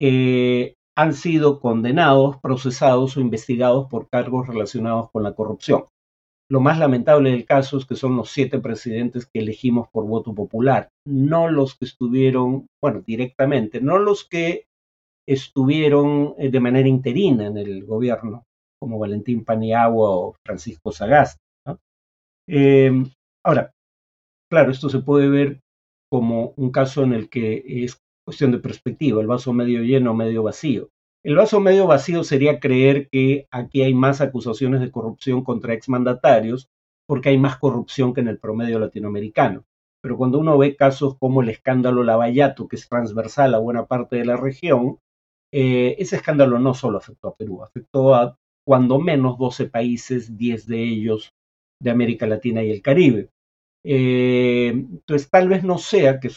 eh, 0.00 0.74
han 0.96 1.14
sido 1.14 1.60
condenados, 1.60 2.36
procesados 2.40 3.16
o 3.16 3.20
investigados 3.20 3.88
por 3.90 4.08
cargos 4.08 4.46
relacionados 4.46 5.10
con 5.10 5.24
la 5.24 5.34
corrupción. 5.34 5.86
Lo 6.50 6.60
más 6.60 6.78
lamentable 6.78 7.30
del 7.30 7.46
caso 7.46 7.78
es 7.78 7.86
que 7.86 7.96
son 7.96 8.16
los 8.16 8.30
siete 8.30 8.60
presidentes 8.60 9.26
que 9.26 9.40
elegimos 9.40 9.88
por 9.90 10.06
voto 10.06 10.34
popular, 10.34 10.90
no 11.06 11.48
los 11.48 11.74
que 11.74 11.86
estuvieron, 11.86 12.66
bueno, 12.82 13.02
directamente, 13.04 13.80
no 13.80 13.98
los 13.98 14.28
que 14.28 14.66
estuvieron 15.26 16.34
eh, 16.38 16.50
de 16.50 16.60
manera 16.60 16.88
interina 16.88 17.46
en 17.46 17.56
el 17.56 17.84
gobierno, 17.84 18.44
como 18.80 18.98
Valentín 18.98 19.44
Paniagua 19.44 20.10
o 20.10 20.34
Francisco 20.44 20.92
Sagasti. 20.92 21.40
Eh, 22.46 22.92
Ahora, 23.46 23.72
claro, 24.50 24.70
esto 24.70 24.88
se 24.88 25.00
puede 25.00 25.28
ver 25.28 25.60
como 26.10 26.54
un 26.56 26.70
caso 26.70 27.02
en 27.02 27.12
el 27.12 27.28
que 27.28 27.62
es 27.66 27.98
cuestión 28.26 28.52
de 28.52 28.58
perspectiva, 28.58 29.20
el 29.20 29.26
vaso 29.26 29.52
medio 29.52 29.82
lleno 29.82 30.12
o 30.12 30.14
medio 30.14 30.42
vacío. 30.42 30.88
El 31.22 31.36
vaso 31.36 31.60
medio 31.60 31.86
vacío 31.86 32.24
sería 32.24 32.58
creer 32.58 33.08
que 33.10 33.46
aquí 33.50 33.82
hay 33.82 33.92
más 33.92 34.22
acusaciones 34.22 34.80
de 34.80 34.90
corrupción 34.90 35.44
contra 35.44 35.74
exmandatarios 35.74 36.68
porque 37.06 37.30
hay 37.30 37.38
más 37.38 37.58
corrupción 37.58 38.14
que 38.14 38.22
en 38.22 38.28
el 38.28 38.38
promedio 38.38 38.78
latinoamericano. 38.78 39.64
Pero 40.02 40.16
cuando 40.16 40.38
uno 40.38 40.56
ve 40.56 40.74
casos 40.74 41.16
como 41.18 41.42
el 41.42 41.50
escándalo 41.50 42.02
Lavallato, 42.02 42.66
que 42.66 42.76
es 42.76 42.88
transversal 42.88 43.54
a 43.54 43.58
buena 43.58 43.84
parte 43.84 44.16
de 44.16 44.24
la 44.24 44.36
región, 44.36 44.98
eh, 45.56 45.94
ese 46.00 46.16
escándalo 46.16 46.58
no 46.58 46.74
solo 46.74 46.98
afectó 46.98 47.28
a 47.28 47.36
Perú, 47.36 47.62
afectó 47.62 48.12
a 48.12 48.36
cuando 48.66 48.98
menos 48.98 49.38
12 49.38 49.66
países, 49.66 50.36
10 50.36 50.66
de 50.66 50.82
ellos 50.82 51.32
de 51.80 51.90
América 51.92 52.26
Latina 52.26 52.64
y 52.64 52.72
el 52.72 52.82
Caribe. 52.82 53.30
Eh, 53.84 54.70
entonces, 54.70 55.30
tal 55.30 55.48
vez 55.48 55.62
no 55.62 55.78
sea 55.78 56.18
que, 56.18 56.30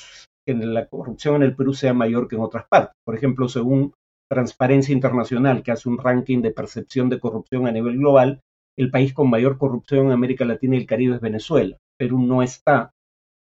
la 0.46 0.86
corrupción 0.88 1.38
en 1.38 1.44
el 1.44 1.56
Perú 1.56 1.74
sea 1.74 1.96
mayor 1.96 2.28
que 2.28 2.36
en 2.36 2.44
otras 2.44 2.68
partes. 2.68 2.96
Por 3.04 3.16
ejemplo, 3.16 3.50
según 3.50 3.96
Transparencia 4.30 4.94
Internacional, 4.94 5.64
que 5.64 5.72
hace 5.72 5.90
un 5.90 5.98
ranking 5.98 6.44
de 6.44 6.52
percepción 6.52 7.10
de 7.10 7.20
corrupción 7.20 7.66
a 7.66 7.72
nivel 7.72 7.98
global, 7.98 8.42
el 8.78 8.92
país 8.92 9.16
con 9.16 9.32
mayor 9.32 9.58
corrupción 9.58 10.06
en 10.06 10.12
América 10.12 10.46
Latina 10.46 10.76
y 10.76 10.82
el 10.82 10.86
Caribe 10.86 11.16
es 11.16 11.22
Venezuela. 11.22 11.76
Perú 11.98 12.22
no 12.22 12.44
está 12.44 12.92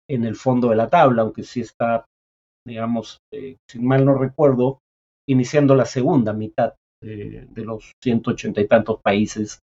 en 0.08 0.24
el 0.24 0.36
fondo 0.36 0.70
de 0.70 0.76
la 0.76 0.88
tabla, 0.88 1.20
aunque 1.20 1.42
sí 1.42 1.60
está, 1.60 2.06
digamos, 2.66 3.18
eh, 3.30 3.56
si 3.68 3.78
mal 3.78 4.06
no 4.06 4.14
recuerdo, 4.14 4.80
iniciando 5.28 5.74
la 5.74 5.84
segunda 5.84 6.32
mitad 6.32 6.74
de 7.00 7.64
los 7.64 7.92
180 8.02 8.60
y 8.60 8.66
tantos 8.66 9.00
países 9.02 9.60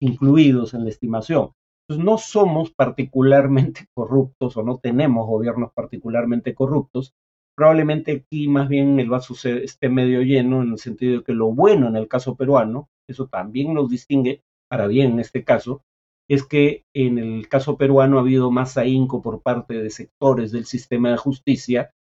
incluidos 0.00 0.72
en 0.74 0.84
la 0.84 0.90
estimación 0.90 1.50
no 1.88 2.18
somos 2.18 2.72
particularmente 2.72 3.86
corruptos 3.94 4.56
o 4.56 4.62
no 4.62 4.78
tenemos 4.78 5.26
gobiernos 5.26 5.72
particularmente 5.72 6.54
corruptos. 6.54 7.12
Probablemente 7.56 8.12
aquí 8.12 8.48
más 8.48 8.68
bien 8.68 9.00
el 9.00 9.08
vaso 9.08 9.34
esté 9.48 9.88
medio 9.88 10.22
lleno 10.22 10.62
en 10.62 10.72
el 10.72 10.78
sentido 10.78 11.18
de 11.18 11.24
que 11.24 11.32
lo 11.32 11.52
bueno 11.52 11.88
en 11.88 11.96
el 11.96 12.08
caso 12.08 12.36
peruano, 12.36 12.88
eso 13.08 13.28
también 13.28 13.72
nos 13.72 13.88
distingue, 13.88 14.42
para 14.68 14.86
bien 14.86 15.12
en 15.12 15.20
este 15.20 15.42
caso, 15.42 15.82
es 16.28 16.44
que 16.44 16.82
en 16.94 17.18
el 17.18 17.48
caso 17.48 17.78
peruano 17.78 18.18
ha 18.18 18.20
habido 18.20 18.50
más 18.50 18.76
ahínco 18.76 19.22
por 19.22 19.40
parte 19.40 19.74
de 19.74 19.88
sectores 19.88 20.52
del 20.52 20.66
sistema 20.66 21.10
de 21.10 21.16
justicia 21.16 21.92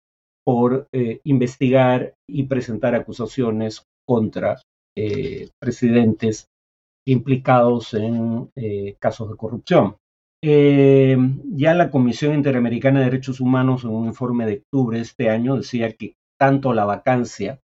por 0.45 0.87
eh, 0.91 1.19
investigar 1.23 2.13
y 2.29 2.43
presentar 2.43 2.95
acusaciones 2.95 3.83
contra 4.07 4.61
eh, 4.95 5.49
presidentes 5.59 6.47
implicados 7.07 7.93
en 7.95 8.49
eh, 8.55 8.95
casos 8.99 9.29
de 9.29 9.35
corrupción. 9.35 9.97
Ya 10.41 11.73
la 11.73 11.89
Comisión 11.89 12.35
Interamericana 12.35 12.99
de 12.99 13.05
Derechos 13.05 13.39
Humanos 13.39 13.83
en 13.83 13.89
un 13.89 14.05
informe 14.05 14.45
de 14.45 14.57
octubre 14.57 14.97
de 14.97 15.03
este 15.03 15.31
año 15.31 15.55
decía 15.57 15.91
que 15.93 16.13
tanto 16.39 16.71
la 16.73 16.85
vacancia 16.85 17.61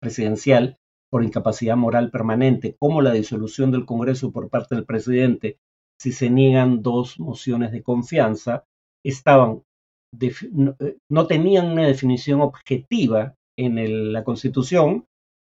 presidencial 0.00 0.78
por 1.10 1.24
incapacidad 1.24 1.76
moral 1.76 2.12
permanente 2.12 2.76
como 2.78 3.02
la 3.02 3.10
disolución 3.10 3.72
del 3.72 3.84
Congreso 3.84 4.30
por 4.30 4.48
parte 4.48 4.76
del 4.76 4.84
presidente 4.84 5.58
si 6.00 6.12
se 6.12 6.30
niegan 6.30 6.82
dos 6.82 7.18
mociones 7.18 7.72
de 7.72 7.82
confianza 7.82 8.64
estaban 9.04 9.62
no, 10.52 10.76
eh, 10.80 10.96
no, 11.10 11.26
tenían 11.26 11.72
una 11.72 11.86
definición 11.86 12.40
objetiva 12.40 13.34
en 13.56 14.12
la 14.12 14.24
Constitución 14.24 15.06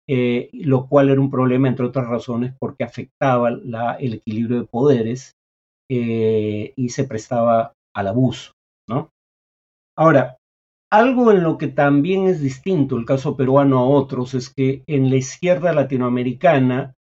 eh, 0.09 0.51
lo 0.53 0.89
cual 0.89 1.11
era 1.11 1.21
un 1.21 1.31
problema, 1.31 1.69
entre 1.69 1.87
otras 1.87 2.09
razones, 2.09 2.55
porque 2.59 2.85
afectaba 2.85 3.49
el 3.49 4.15
equilibrio 4.15 4.61
de 4.61 4.67
poderes 4.67 5.37
eh, 5.89 6.73
y 6.77 6.89
se 6.89 7.05
prestaba 7.05 7.75
al 7.95 8.09
abuso. 8.09 8.53
¿no? 8.89 9.11
Ahora, 9.97 10.39
algo 10.91 11.31
en 11.31 11.43
lo 11.43 11.57
que 11.57 11.69
también 11.69 12.27
es 12.27 12.41
distinto 12.41 12.97
el 12.97 13.07
caso 13.07 13.37
peruano 13.37 13.79
a 13.79 13.89
otros 13.89 14.35
es 14.35 14.53
que 14.53 14.83
en 14.87 15.09
la 15.09 15.17
izquierda 15.17 15.73
latinoamericana 15.73 16.95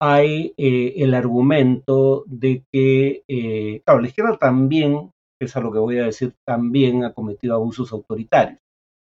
hay 0.00 0.54
el 0.56 1.14
argumento 1.14 2.24
de 2.26 2.64
que, 2.70 3.82
claro, 3.84 4.00
la 4.00 4.08
izquierda 4.08 4.36
también, 4.36 5.10
es 5.40 5.56
a 5.56 5.60
lo 5.60 5.72
que 5.72 5.78
voy 5.78 5.98
a 5.98 6.04
decir, 6.04 6.34
también 6.46 7.04
ha 7.04 7.12
cometido 7.12 7.54
abusos 7.54 7.92
autoritarios. 7.92 8.58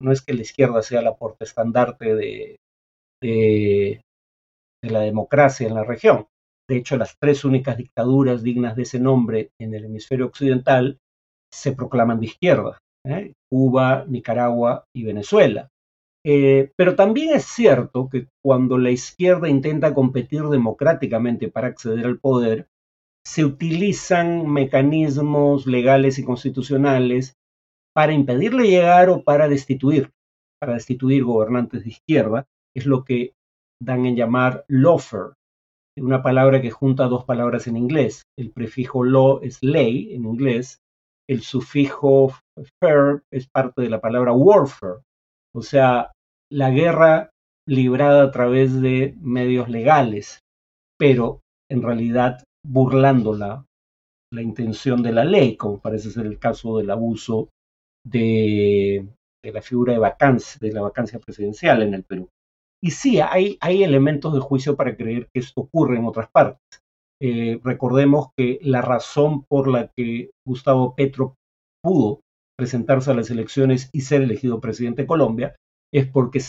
No 0.02 0.12
es 0.12 0.22
que 0.22 0.34
la 0.34 0.42
izquierda 0.42 0.82
sea 0.82 1.02
la 1.02 1.16
porta 1.16 1.44
estandarte 1.44 2.16
de, 2.16 2.56
de, 3.22 4.02
la 4.82 5.02
democracia 5.02 5.68
en 5.68 5.76
la 5.76 5.84
región. 5.84 6.28
de 6.70 6.78
hecho 6.78 6.98
las 6.98 7.18
tres 7.20 7.44
únicas 7.46 7.78
dictaduras 7.78 8.44
dignas 8.44 8.76
de 8.76 8.84
ese 8.84 9.00
nombre 9.00 9.50
en 9.60 9.74
el 9.74 9.86
hemisferio 9.86 10.26
occidental, 10.26 10.98
se 11.54 11.74
proclaman 11.74 12.20
de 12.20 12.28
izquierda, 12.28 12.80
¿eh? 13.06 13.34
Cuba, 13.52 14.06
Nicaragua 14.08 14.86
y 14.96 15.04
Venezuela. 15.04 15.70
Eh, 16.26 16.72
pero 16.78 16.96
también 16.96 17.36
es 17.36 17.46
cierto 17.46 18.08
que 18.08 18.28
cuando 18.44 18.78
la 18.78 18.92
izquierda 18.92 19.50
intenta 19.50 19.94
competir 19.94 20.44
democráticamente 20.44 21.50
para 21.50 21.68
acceder 21.68 22.06
al 22.06 22.20
poder, 22.20 22.68
se 23.25 23.46
utilizan 23.46 24.48
mecanismos 24.51 25.68
legales 25.68 26.20
y 26.20 26.24
constitucionales 26.24 27.36
para 27.94 28.13
impedirle 28.13 28.68
llegar 28.68 29.10
o 29.10 29.24
para 29.24 29.48
destituir, 29.48 30.12
para 30.60 30.74
destituir 30.74 31.24
gobernantes 31.24 31.84
de 31.84 31.90
izquierda, 31.90 32.48
es 32.75 32.86
lo 32.86 33.04
que 33.04 33.34
dan 33.82 34.06
en 34.06 34.16
llamar 34.16 34.66
lawfare, 34.68 35.34
una 35.98 36.24
palabra 36.24 36.62
que 36.62 36.72
junta 36.72 37.08
dos 37.08 37.25
palabras 37.25 37.68
en 37.68 37.78
inglés. 37.78 38.24
El 38.38 38.51
prefijo 38.51 39.04
law 39.04 39.40
es 39.42 39.62
ley 39.62 40.13
en 40.16 40.25
inglés, 40.25 40.80
el 41.30 41.42
sufijo 41.42 42.34
fair 42.82 43.24
es 43.32 43.48
parte 43.48 43.82
de 43.82 43.90
la 43.90 44.01
palabra 44.01 44.34
warfare, 44.34 45.01
o 45.54 45.62
sea, 45.62 46.12
la 46.51 46.70
guerra 46.70 47.30
librada 47.68 48.24
a 48.24 48.32
través 48.32 48.82
de 48.82 49.16
medios 49.22 49.70
legales, 49.70 50.40
pero 50.98 51.42
en 51.70 51.82
realidad 51.82 52.44
burlando 52.65 53.34
la, 53.34 53.65
intención 54.34 55.03
de 55.03 55.12
la 55.12 55.25
ley, 55.25 55.58
como 55.58 55.80
parece 55.80 56.10
ser 56.10 56.25
el 56.25 56.39
caso 56.39 56.77
del 56.77 56.89
abuso 56.89 57.50
de, 58.06 59.08
la 59.44 59.62
figura 59.62 59.94
de 59.94 60.00
vacancia, 60.00 60.58
de 60.62 60.72
la 60.72 60.82
vacancia 60.82 61.20
presidencial 61.20 61.82
en 61.84 61.94
el 61.94 62.03
Perú. 62.03 62.30
Y 62.84 62.91
sí, 62.91 63.20
hay, 63.20 63.58
hay 63.60 63.84
elementos 63.84 64.34
de 64.34 64.39
juicio 64.39 64.75
para 64.75 64.96
creer 64.96 65.27
que 65.34 65.41
esto 65.41 65.62
ocurre 65.62 65.98
en 65.98 66.06
otras 66.06 66.30
partes. 66.32 66.82
Eh, 67.22 67.60
recordemos 67.63 68.30
que 68.36 68.60
la 68.63 68.82
razón 68.82 69.44
por 69.44 69.68
la 69.68 69.91
que 69.96 70.32
Gustavo 70.48 70.96
Petro 70.96 71.36
pudo 71.84 72.22
presentarse 72.58 73.12
a 73.12 73.13
las 73.13 73.30
elecciones 73.30 73.89
y 73.94 74.01
ser 74.01 74.24
elegido 74.24 74.60
presidente 74.60 75.03
de 75.03 75.08
Colombia 75.08 75.56
es 75.94 76.08
porque 76.08 76.41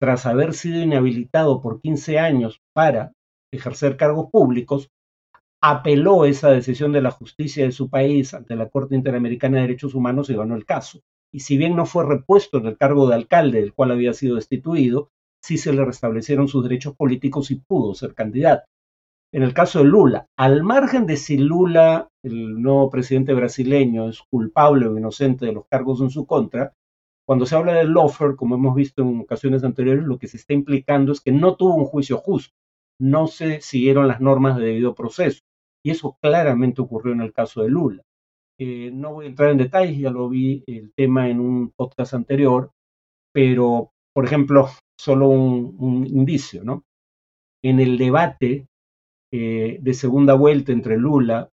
tras 0.00 0.26
haber 0.26 0.54
sido 0.54 0.80
inhabilitado 0.80 1.60
por 1.60 1.80
15 1.80 2.18
años 2.18 2.60
para 2.74 3.12
ejercer 3.52 3.96
cargos 3.96 4.30
públicos, 4.30 4.88
apeló 5.66 6.26
esa 6.26 6.50
decisión 6.50 6.92
de 6.92 7.00
la 7.00 7.10
justicia 7.10 7.64
de 7.64 7.72
su 7.72 7.88
país 7.88 8.34
ante 8.34 8.54
la 8.54 8.68
Corte 8.68 8.94
Interamericana 8.94 9.56
de 9.56 9.62
Derechos 9.62 9.94
Humanos 9.94 10.28
y 10.28 10.34
ganó 10.34 10.56
el 10.56 10.66
caso. 10.66 11.00
Y 11.32 11.40
si 11.40 11.56
bien 11.56 11.74
no 11.74 11.86
fue 11.86 12.04
repuesto 12.04 12.58
en 12.58 12.66
el 12.66 12.76
cargo 12.76 13.08
de 13.08 13.14
alcalde 13.14 13.62
del 13.62 13.72
cual 13.72 13.92
había 13.92 14.12
sido 14.12 14.36
destituido, 14.36 15.08
sí 15.42 15.56
se 15.56 15.72
le 15.72 15.82
restablecieron 15.82 16.48
sus 16.48 16.64
derechos 16.64 16.94
políticos 16.94 17.50
y 17.50 17.54
pudo 17.54 17.94
ser 17.94 18.12
candidato. 18.14 18.66
En 19.32 19.42
el 19.42 19.54
caso 19.54 19.78
de 19.78 19.86
Lula, 19.86 20.26
al 20.36 20.62
margen 20.62 21.06
de 21.06 21.16
si 21.16 21.38
Lula, 21.38 22.10
el 22.22 22.60
nuevo 22.60 22.90
presidente 22.90 23.32
brasileño, 23.32 24.10
es 24.10 24.20
culpable 24.20 24.86
o 24.86 24.98
inocente 24.98 25.46
de 25.46 25.52
los 25.52 25.66
cargos 25.66 26.02
en 26.02 26.10
su 26.10 26.26
contra, 26.26 26.74
cuando 27.26 27.46
se 27.46 27.56
habla 27.56 27.72
del 27.72 27.94
lawfare, 27.94 28.36
como 28.36 28.56
hemos 28.56 28.74
visto 28.74 29.00
en 29.00 29.18
ocasiones 29.18 29.64
anteriores, 29.64 30.04
lo 30.04 30.18
que 30.18 30.28
se 30.28 30.36
está 30.36 30.52
implicando 30.52 31.10
es 31.10 31.22
que 31.22 31.32
no 31.32 31.56
tuvo 31.56 31.74
un 31.74 31.86
juicio 31.86 32.18
justo, 32.18 32.54
no 33.00 33.28
se 33.28 33.62
siguieron 33.62 34.08
las 34.08 34.20
normas 34.20 34.58
de 34.58 34.66
debido 34.66 34.94
proceso. 34.94 35.40
Y 35.84 35.90
eso 35.90 36.16
claramente 36.20 36.80
ocurrió 36.80 37.12
en 37.12 37.20
el 37.20 37.32
caso 37.32 37.62
de 37.62 37.68
Lula. 37.68 38.02
Eh, 38.58 38.90
no 38.92 39.14
voy 39.14 39.26
a 39.26 39.28
entrar 39.28 39.50
en 39.50 39.58
detalles, 39.58 39.98
ya 39.98 40.10
lo 40.10 40.28
vi 40.28 40.64
el 40.66 40.92
tema 40.94 41.28
en 41.28 41.40
un 41.40 41.72
podcast 41.76 42.14
anterior, 42.14 42.70
pero, 43.32 43.92
por 44.14 44.24
ejemplo, 44.24 44.68
solo 44.98 45.28
un, 45.28 46.06
indicio, 46.06 46.64
¿no? 46.64 46.84
En 47.62 47.80
el 47.80 47.98
debate 47.98 48.66
eh, 49.32 49.78
de 49.80 49.94
segunda 49.94 50.34
vuelta 50.34 50.72
entre 50.72 50.96
Lula 50.96 51.50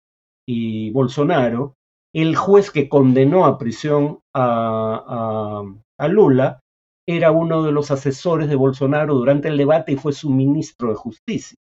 y 0.47 0.91
Bolsonaro, 0.91 1.77
el 2.13 2.37
juez 2.37 2.71
que 2.71 2.89
condenó 2.89 3.47
a 3.47 3.59
prisión 3.59 4.21
a, 4.35 5.63
a 5.99 6.09
Lula 6.09 6.61
era 7.07 7.31
uno 7.31 7.63
de 7.63 7.73
los 7.73 7.91
asesores 7.91 8.49
de 8.49 8.57
Bolsonaro 8.57 9.15
durante 9.15 9.49
el 9.49 9.57
debate 9.57 9.93
y 9.93 9.97
fue 9.97 10.13
su 10.13 10.31
ministro 10.31 10.91
de 10.91 10.97
Justicia 10.97 11.59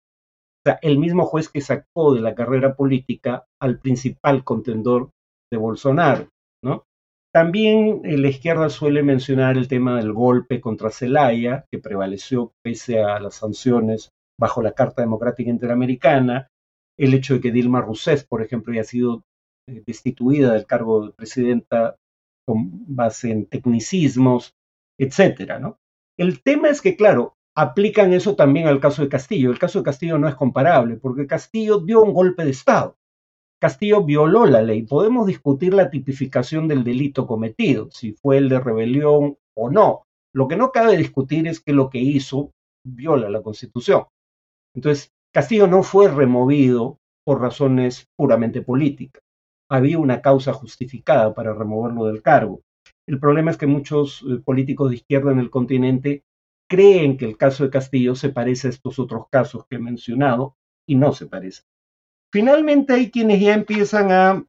el 0.82 0.98
mismo 0.98 1.24
juez 1.24 1.48
que 1.48 1.60
sacó 1.60 2.14
de 2.14 2.20
la 2.20 2.34
carrera 2.34 2.74
política 2.74 3.44
al 3.60 3.78
principal 3.78 4.44
contendor 4.44 5.10
de 5.50 5.58
Bolsonaro. 5.58 6.28
También 7.32 8.00
eh, 8.04 8.16
la 8.16 8.28
izquierda 8.28 8.70
suele 8.70 9.02
mencionar 9.02 9.56
el 9.56 9.68
tema 9.68 9.96
del 9.96 10.12
golpe 10.12 10.60
contra 10.60 10.90
Zelaya, 10.90 11.66
que 11.70 11.78
prevaleció 11.78 12.52
pese 12.64 13.02
a 13.02 13.20
las 13.20 13.36
sanciones 13.36 14.10
bajo 14.40 14.62
la 14.62 14.72
Carta 14.72 15.02
Democrática 15.02 15.50
Interamericana, 15.50 16.48
el 16.98 17.14
hecho 17.14 17.34
de 17.34 17.40
que 17.40 17.52
Dilma 17.52 17.80
Rousseff, 17.80 18.24
por 18.24 18.42
ejemplo, 18.42 18.72
haya 18.72 18.84
sido 18.84 19.22
eh, 19.68 19.82
destituida 19.86 20.54
del 20.54 20.66
cargo 20.66 21.06
de 21.06 21.12
presidenta 21.12 21.96
con 22.46 22.86
base 22.96 23.30
en 23.30 23.46
tecnicismos, 23.46 24.54
etcétera. 24.98 25.76
El 26.18 26.42
tema 26.42 26.70
es 26.70 26.80
que, 26.80 26.96
claro, 26.96 27.34
aplican 27.58 28.12
eso 28.12 28.36
también 28.36 28.68
al 28.68 28.78
caso 28.78 29.02
de 29.02 29.08
Castillo. 29.08 29.50
El 29.50 29.58
caso 29.58 29.80
de 29.80 29.84
Castillo 29.84 30.16
no 30.16 30.28
es 30.28 30.36
comparable 30.36 30.94
porque 30.94 31.26
Castillo 31.26 31.80
dio 31.80 32.02
un 32.02 32.14
golpe 32.14 32.44
de 32.44 32.52
Estado. 32.52 32.96
Castillo 33.60 34.04
violó 34.04 34.46
la 34.46 34.62
ley. 34.62 34.82
Podemos 34.82 35.26
discutir 35.26 35.74
la 35.74 35.90
tipificación 35.90 36.68
del 36.68 36.84
delito 36.84 37.26
cometido, 37.26 37.90
si 37.90 38.12
fue 38.12 38.38
el 38.38 38.48
de 38.48 38.60
rebelión 38.60 39.38
o 39.56 39.70
no. 39.70 40.04
Lo 40.32 40.46
que 40.46 40.54
no 40.54 40.70
cabe 40.70 40.96
discutir 40.96 41.48
es 41.48 41.60
que 41.60 41.72
lo 41.72 41.90
que 41.90 41.98
hizo 41.98 42.52
viola 42.84 43.28
la 43.28 43.42
Constitución. 43.42 44.04
Entonces, 44.72 45.10
Castillo 45.34 45.66
no 45.66 45.82
fue 45.82 46.06
removido 46.08 47.00
por 47.24 47.40
razones 47.40 48.06
puramente 48.16 48.62
políticas. 48.62 49.20
Había 49.68 49.98
una 49.98 50.22
causa 50.22 50.52
justificada 50.52 51.34
para 51.34 51.54
removerlo 51.54 52.06
del 52.06 52.22
cargo. 52.22 52.60
El 53.08 53.18
problema 53.18 53.50
es 53.50 53.56
que 53.56 53.66
muchos 53.66 54.22
eh, 54.22 54.38
políticos 54.44 54.90
de 54.90 54.96
izquierda 54.96 55.32
en 55.32 55.40
el 55.40 55.50
continente 55.50 56.22
creen 56.68 57.16
que 57.16 57.24
el 57.24 57.36
caso 57.36 57.64
de 57.64 57.70
Castillo 57.70 58.14
se 58.14 58.28
parece 58.28 58.68
a 58.68 58.70
estos 58.70 58.98
otros 58.98 59.26
casos 59.30 59.64
que 59.68 59.76
he 59.76 59.80
mencionado 59.80 60.56
y 60.86 60.94
no 60.94 61.12
se 61.12 61.26
parece. 61.26 61.62
Finalmente 62.30 62.92
hay 62.92 63.10
quienes 63.10 63.40
ya 63.40 63.54
empiezan 63.54 64.12
a, 64.12 64.44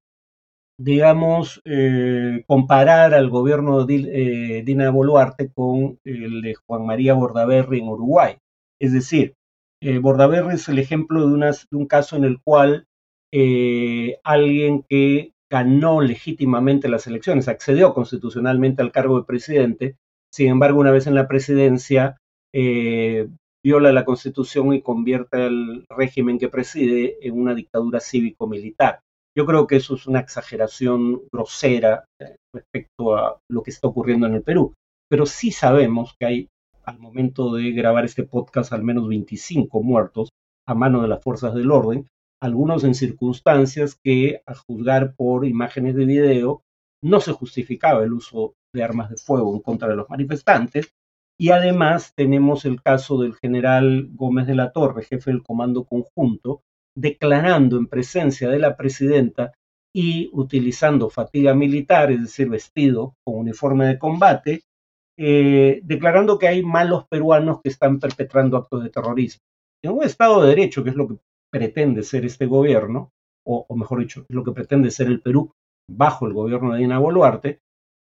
digamos, 0.77 1.61
eh, 1.65 2.43
comparar 2.45 3.13
al 3.13 3.29
gobierno 3.29 3.85
de 3.85 3.95
eh, 3.95 4.63
Dina 4.63 4.89
Boluarte 4.89 5.51
con 5.51 5.99
el 6.03 6.41
de 6.41 6.55
Juan 6.55 6.85
María 6.85 7.13
Bordaberry 7.13 7.79
en 7.79 7.87
Uruguay. 7.87 8.37
Es 8.79 8.91
decir, 8.93 9.35
eh, 9.81 9.97
Bordaberry 9.99 10.55
es 10.55 10.67
el 10.67 10.79
ejemplo 10.79 11.27
de, 11.27 11.45
de, 11.45 11.77
un 11.77 11.87
caso 11.87 12.17
en 12.17 12.25
el 12.25 12.41
cual 12.41 12.85
alguien 14.23 14.83
que 14.89 15.33
ganó 15.49 16.01
legítimamente 16.01 16.89
las 16.89 17.07
elecciones, 17.07 17.47
accedió 17.47 17.93
constitucionalmente 17.93 18.81
al 18.81 18.91
cargo 18.91 19.19
de 19.19 19.25
presidente, 19.25 19.97
sin 20.33 20.47
embargo, 20.47 20.79
una 20.79 20.91
vez 20.91 21.07
en 21.07 21.15
la 21.15 21.27
presidencia, 21.27 22.17
eh, 22.53 23.27
viola 23.63 23.91
la 23.91 24.05
constitución 24.05 24.73
y 24.73 24.81
convierte 24.81 25.45
el 25.45 25.85
régimen 25.89 26.39
que 26.39 26.49
preside 26.49 27.17
en 27.21 27.39
una 27.39 27.53
dictadura 27.53 27.99
cívico-militar. 27.99 28.99
Yo 29.37 29.45
creo 29.45 29.67
que 29.67 29.77
eso 29.77 29.95
es 29.95 30.07
una 30.07 30.19
exageración 30.19 31.21
grosera 31.31 32.05
eh, 32.21 32.35
respecto 32.53 33.15
a 33.15 33.39
lo 33.49 33.63
que 33.63 33.71
está 33.71 33.87
ocurriendo 33.87 34.27
en 34.27 34.35
el 34.35 34.43
Perú, 34.43 34.73
pero 35.09 35.25
sí 35.25 35.51
sabemos 35.51 36.15
que 36.19 36.25
hay, 36.25 36.47
al 36.83 36.99
momento 36.99 37.53
de 37.53 37.71
grabar 37.71 38.05
este 38.05 38.23
podcast, 38.23 38.73
al 38.73 38.83
menos 38.83 39.07
25 39.07 39.83
muertos 39.83 40.29
a 40.67 40.73
mano 40.73 41.01
de 41.01 41.07
las 41.07 41.23
fuerzas 41.23 41.53
del 41.53 41.71
orden, 41.71 42.07
algunos 42.41 42.83
en 42.83 42.95
circunstancias 42.95 43.97
que, 44.03 44.41
a 44.45 44.55
juzgar 44.55 45.15
por 45.15 45.45
imágenes 45.45 45.95
de 45.95 46.05
video, 46.05 46.61
no 47.03 47.19
se 47.19 47.33
justificaba 47.33 48.03
el 48.03 48.13
uso 48.13 48.53
de 48.73 48.83
armas 48.83 49.09
de 49.09 49.17
fuego 49.17 49.55
en 49.55 49.61
contra 49.61 49.87
de 49.87 49.95
los 49.95 50.09
manifestantes. 50.09 50.93
Y 51.37 51.51
además 51.51 52.13
tenemos 52.15 52.65
el 52.65 52.81
caso 52.81 53.21
del 53.21 53.35
general 53.35 54.09
Gómez 54.11 54.45
de 54.47 54.55
la 54.55 54.71
Torre, 54.71 55.03
jefe 55.03 55.31
del 55.31 55.43
Comando 55.43 55.85
Conjunto, 55.85 56.63
declarando 56.95 57.77
en 57.77 57.87
presencia 57.87 58.49
de 58.49 58.59
la 58.59 58.75
presidenta 58.75 59.53
y 59.93 60.29
utilizando 60.33 61.09
fatiga 61.09 61.53
militar, 61.53 62.11
es 62.11 62.21
decir, 62.21 62.49
vestido 62.49 63.15
con 63.23 63.37
uniforme 63.37 63.87
de 63.87 63.97
combate, 63.97 64.63
eh, 65.17 65.79
declarando 65.83 66.37
que 66.37 66.47
hay 66.47 66.63
malos 66.63 67.07
peruanos 67.07 67.61
que 67.61 67.69
están 67.69 67.99
perpetrando 67.99 68.57
actos 68.57 68.83
de 68.83 68.89
terrorismo. 68.89 69.41
En 69.81 69.91
un 69.91 70.03
Estado 70.03 70.41
de 70.41 70.49
Derecho, 70.49 70.83
que 70.83 70.91
es 70.91 70.95
lo 70.95 71.07
que 71.07 71.17
pretende 71.51 72.03
ser 72.03 72.25
este 72.25 72.45
gobierno, 72.45 73.11
o, 73.45 73.65
o 73.67 73.75
mejor 73.75 73.99
dicho, 73.99 74.25
es 74.27 74.35
lo 74.35 74.43
que 74.43 74.51
pretende 74.51 74.91
ser 74.91 75.07
el 75.07 75.21
Perú 75.21 75.51
bajo 75.89 76.27
el 76.27 76.33
gobierno 76.33 76.73
de 76.73 76.79
Dina 76.79 76.99
Boluarte, 76.99 77.61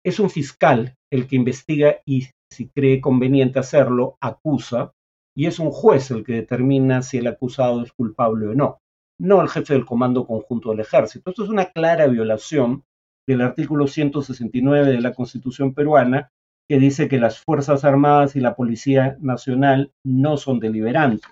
es 0.08 0.18
un 0.18 0.30
fiscal 0.30 0.94
el 1.12 1.26
que 1.26 1.36
investiga 1.36 1.98
y 2.04 2.28
si 2.50 2.68
cree 2.68 3.00
conveniente 3.00 3.58
hacerlo, 3.58 4.16
acusa, 4.20 4.92
y 5.36 5.46
es 5.46 5.58
un 5.58 5.70
juez 5.70 6.10
el 6.10 6.24
que 6.24 6.32
determina 6.34 7.02
si 7.02 7.18
el 7.18 7.26
acusado 7.26 7.82
es 7.82 7.92
culpable 7.92 8.48
o 8.48 8.54
no, 8.54 8.78
no 9.20 9.40
el 9.40 9.48
jefe 9.48 9.74
del 9.74 9.86
Comando 9.86 10.26
Conjunto 10.26 10.70
del 10.70 10.80
Ejército. 10.80 11.30
Esto 11.30 11.44
es 11.44 11.50
una 11.50 11.66
clara 11.66 12.06
violación 12.06 12.84
del 13.28 13.42
artículo 13.42 13.86
169 13.86 14.90
de 14.90 15.00
la 15.00 15.12
Constitución 15.12 15.74
peruana, 15.74 16.30
que 16.68 16.78
dice 16.78 17.08
que 17.08 17.18
las 17.18 17.38
Fuerzas 17.38 17.84
Armadas 17.84 18.36
y 18.36 18.40
la 18.40 18.56
Policía 18.56 19.16
Nacional 19.20 19.92
no 20.04 20.36
son 20.36 20.60
deliberantes. 20.60 21.30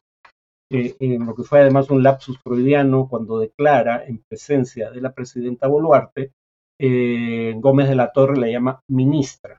eh, 0.70 0.96
en 0.98 1.24
lo 1.24 1.34
que 1.34 1.44
fue 1.44 1.60
además 1.60 1.90
un 1.90 2.02
lapsus 2.02 2.38
freudiano 2.40 3.08
cuando 3.08 3.38
declara 3.38 4.04
en 4.04 4.22
presencia 4.28 4.90
de 4.90 5.00
la 5.00 5.12
presidenta 5.12 5.68
Boluarte, 5.68 6.32
eh, 6.80 7.54
Gómez 7.56 7.88
de 7.88 7.96
la 7.96 8.12
Torre 8.12 8.36
la 8.36 8.48
llama 8.48 8.80
ministra. 8.88 9.58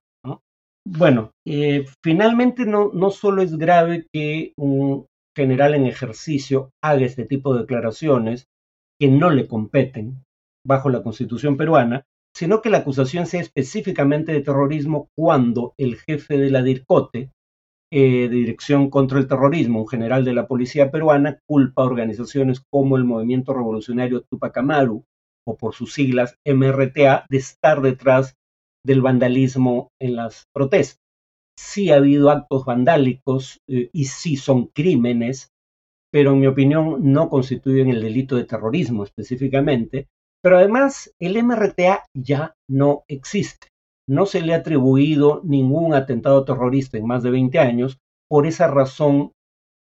Bueno, 0.90 1.32
eh, 1.46 1.86
finalmente 2.02 2.66
no, 2.66 2.92
no 2.94 3.10
solo 3.10 3.42
es 3.42 3.58
grave 3.58 4.06
que 4.14 4.54
un 4.58 5.06
general 5.36 5.76
en 5.76 5.86
ejercicio 5.86 6.72
haga 6.82 7.06
este 7.06 7.26
tipo 7.26 7.54
de 7.54 7.62
declaraciones 7.62 8.48
que 9.00 9.10
no 9.10 9.30
le 9.30 9.48
competen 9.48 10.24
bajo 10.66 10.90
la 10.90 11.04
constitución 11.04 11.58
peruana, 11.58 12.06
sino 12.34 12.62
que 12.62 12.70
la 12.70 12.80
acusación 12.80 13.26
sea 13.26 13.42
específicamente 13.42 14.32
de 14.32 14.42
terrorismo 14.42 15.10
cuando 15.18 15.74
el 15.78 15.98
jefe 15.98 16.38
de 16.38 16.52
la 16.52 16.64
DIRCOTE, 16.64 17.32
eh, 17.92 18.28
Dirección 18.30 18.90
contra 18.90 19.18
el 19.18 19.28
Terrorismo, 19.28 19.82
un 19.82 19.88
general 19.88 20.26
de 20.26 20.34
la 20.34 20.46
policía 20.46 20.92
peruana, 20.92 21.40
culpa 21.48 21.84
organizaciones 21.84 22.62
como 22.70 22.98
el 22.98 23.06
Movimiento 23.06 23.54
Revolucionario 23.54 24.24
Tupac 24.30 24.58
Amaru, 24.58 25.06
o 25.48 25.56
por 25.56 25.74
sus 25.74 25.94
siglas 25.94 26.38
MRTA, 26.46 27.26
de 27.30 27.38
estar 27.38 27.82
detrás 27.82 28.36
del 28.86 29.02
vandalismo 29.02 29.90
en 30.00 30.16
las 30.16 30.46
protestas. 30.54 31.00
Sí 31.58 31.90
ha 31.90 31.96
habido 31.96 32.30
actos 32.30 32.66
vandálicos 32.66 33.60
eh, 33.68 33.90
y 33.92 34.06
sí 34.06 34.36
son 34.36 34.68
crímenes, 34.68 35.50
pero 36.12 36.34
en 36.34 36.42
mi 36.42 36.48
opinión 36.48 37.12
no 37.12 37.30
constituyen 37.30 37.90
el 37.90 38.02
delito 38.02 38.36
de 38.36 38.44
terrorismo 38.44 39.04
específicamente. 39.04 40.08
Pero 40.44 40.58
además 40.58 41.12
el 41.20 41.42
MRTA 41.44 42.06
ya 42.16 42.54
no 42.70 43.04
existe. 43.08 43.70
No 44.08 44.26
se 44.26 44.42
le 44.42 44.54
ha 44.54 44.58
atribuido 44.58 45.42
ningún 45.44 45.94
atentado 45.94 46.46
terrorista 46.46 46.98
en 46.98 47.08
más 47.08 47.24
de 47.24 47.32
20 47.32 47.60
años. 47.60 47.98
Por 48.30 48.46
esa 48.46 48.68
razón, 48.68 49.32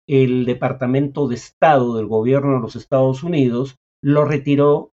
el 0.07 0.45
Departamento 0.45 1.27
de 1.27 1.35
Estado 1.35 1.95
del 1.95 2.07
Gobierno 2.07 2.55
de 2.55 2.59
los 2.59 2.75
Estados 2.75 3.23
Unidos 3.23 3.77
lo 4.03 4.25
retiró 4.25 4.91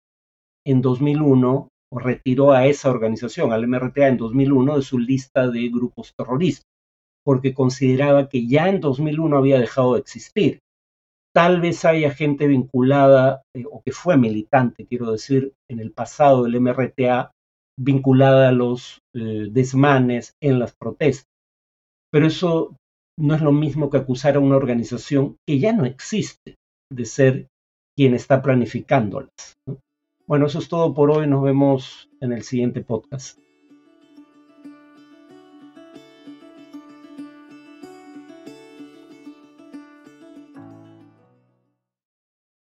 en 0.71 0.83
2001 0.83 1.69
o 1.91 1.99
retiró 1.99 2.53
a 2.53 2.67
esa 2.67 2.91
organización, 2.91 3.53
al 3.53 3.67
MRTA, 3.67 4.09
en 4.09 4.19
2001 4.19 4.77
de 4.77 4.83
su 4.83 4.99
lista 4.99 5.49
de 5.49 5.69
grupos 5.69 6.13
terroristas, 6.15 6.67
porque 7.25 7.55
consideraba 7.55 8.29
que 8.29 8.47
ya 8.47 8.69
en 8.69 8.81
2001 8.81 9.37
había 9.37 9.59
dejado 9.59 9.95
de 9.95 10.01
existir. 10.01 10.59
Tal 11.35 11.61
vez 11.61 11.85
haya 11.85 12.11
gente 12.11 12.47
vinculada 12.47 13.43
eh, 13.55 13.65
o 13.71 13.83
que 13.83 13.93
fue 13.93 14.17
militante, 14.17 14.87
quiero 14.87 15.13
decir, 15.13 15.53
en 15.71 15.81
el 15.81 15.93
pasado 15.93 16.45
del 16.45 16.61
MRTA, 16.61 17.33
vinculada 17.79 18.49
a 18.49 18.53
los 18.53 18.99
eh, 19.15 19.49
desmanes 19.51 20.33
en 20.43 20.59
las 20.59 20.75
protestas. 20.75 21.29
Pero 22.11 22.27
eso 22.27 22.77
no 23.19 23.35
es 23.35 23.41
lo 23.41 23.53
mismo 23.53 23.89
que 23.89 23.99
acusar 23.99 24.37
a 24.37 24.41
una 24.41 24.57
organización 24.57 25.37
que 25.47 25.59
ya 25.59 25.73
no 25.73 25.87
existe 25.87 26.57
de 26.93 27.05
ser 27.05 27.47
quien 27.97 28.15
está 28.15 28.43
planificándolas. 28.43 29.55
Bueno, 30.29 30.45
eso 30.45 30.59
es 30.59 30.69
todo 30.69 30.93
por 30.93 31.11
hoy. 31.11 31.27
Nos 31.27 31.43
vemos 31.43 32.11
en 32.21 32.35
el 32.35 32.43
siguiente 32.43 32.83
podcast. 32.83 33.39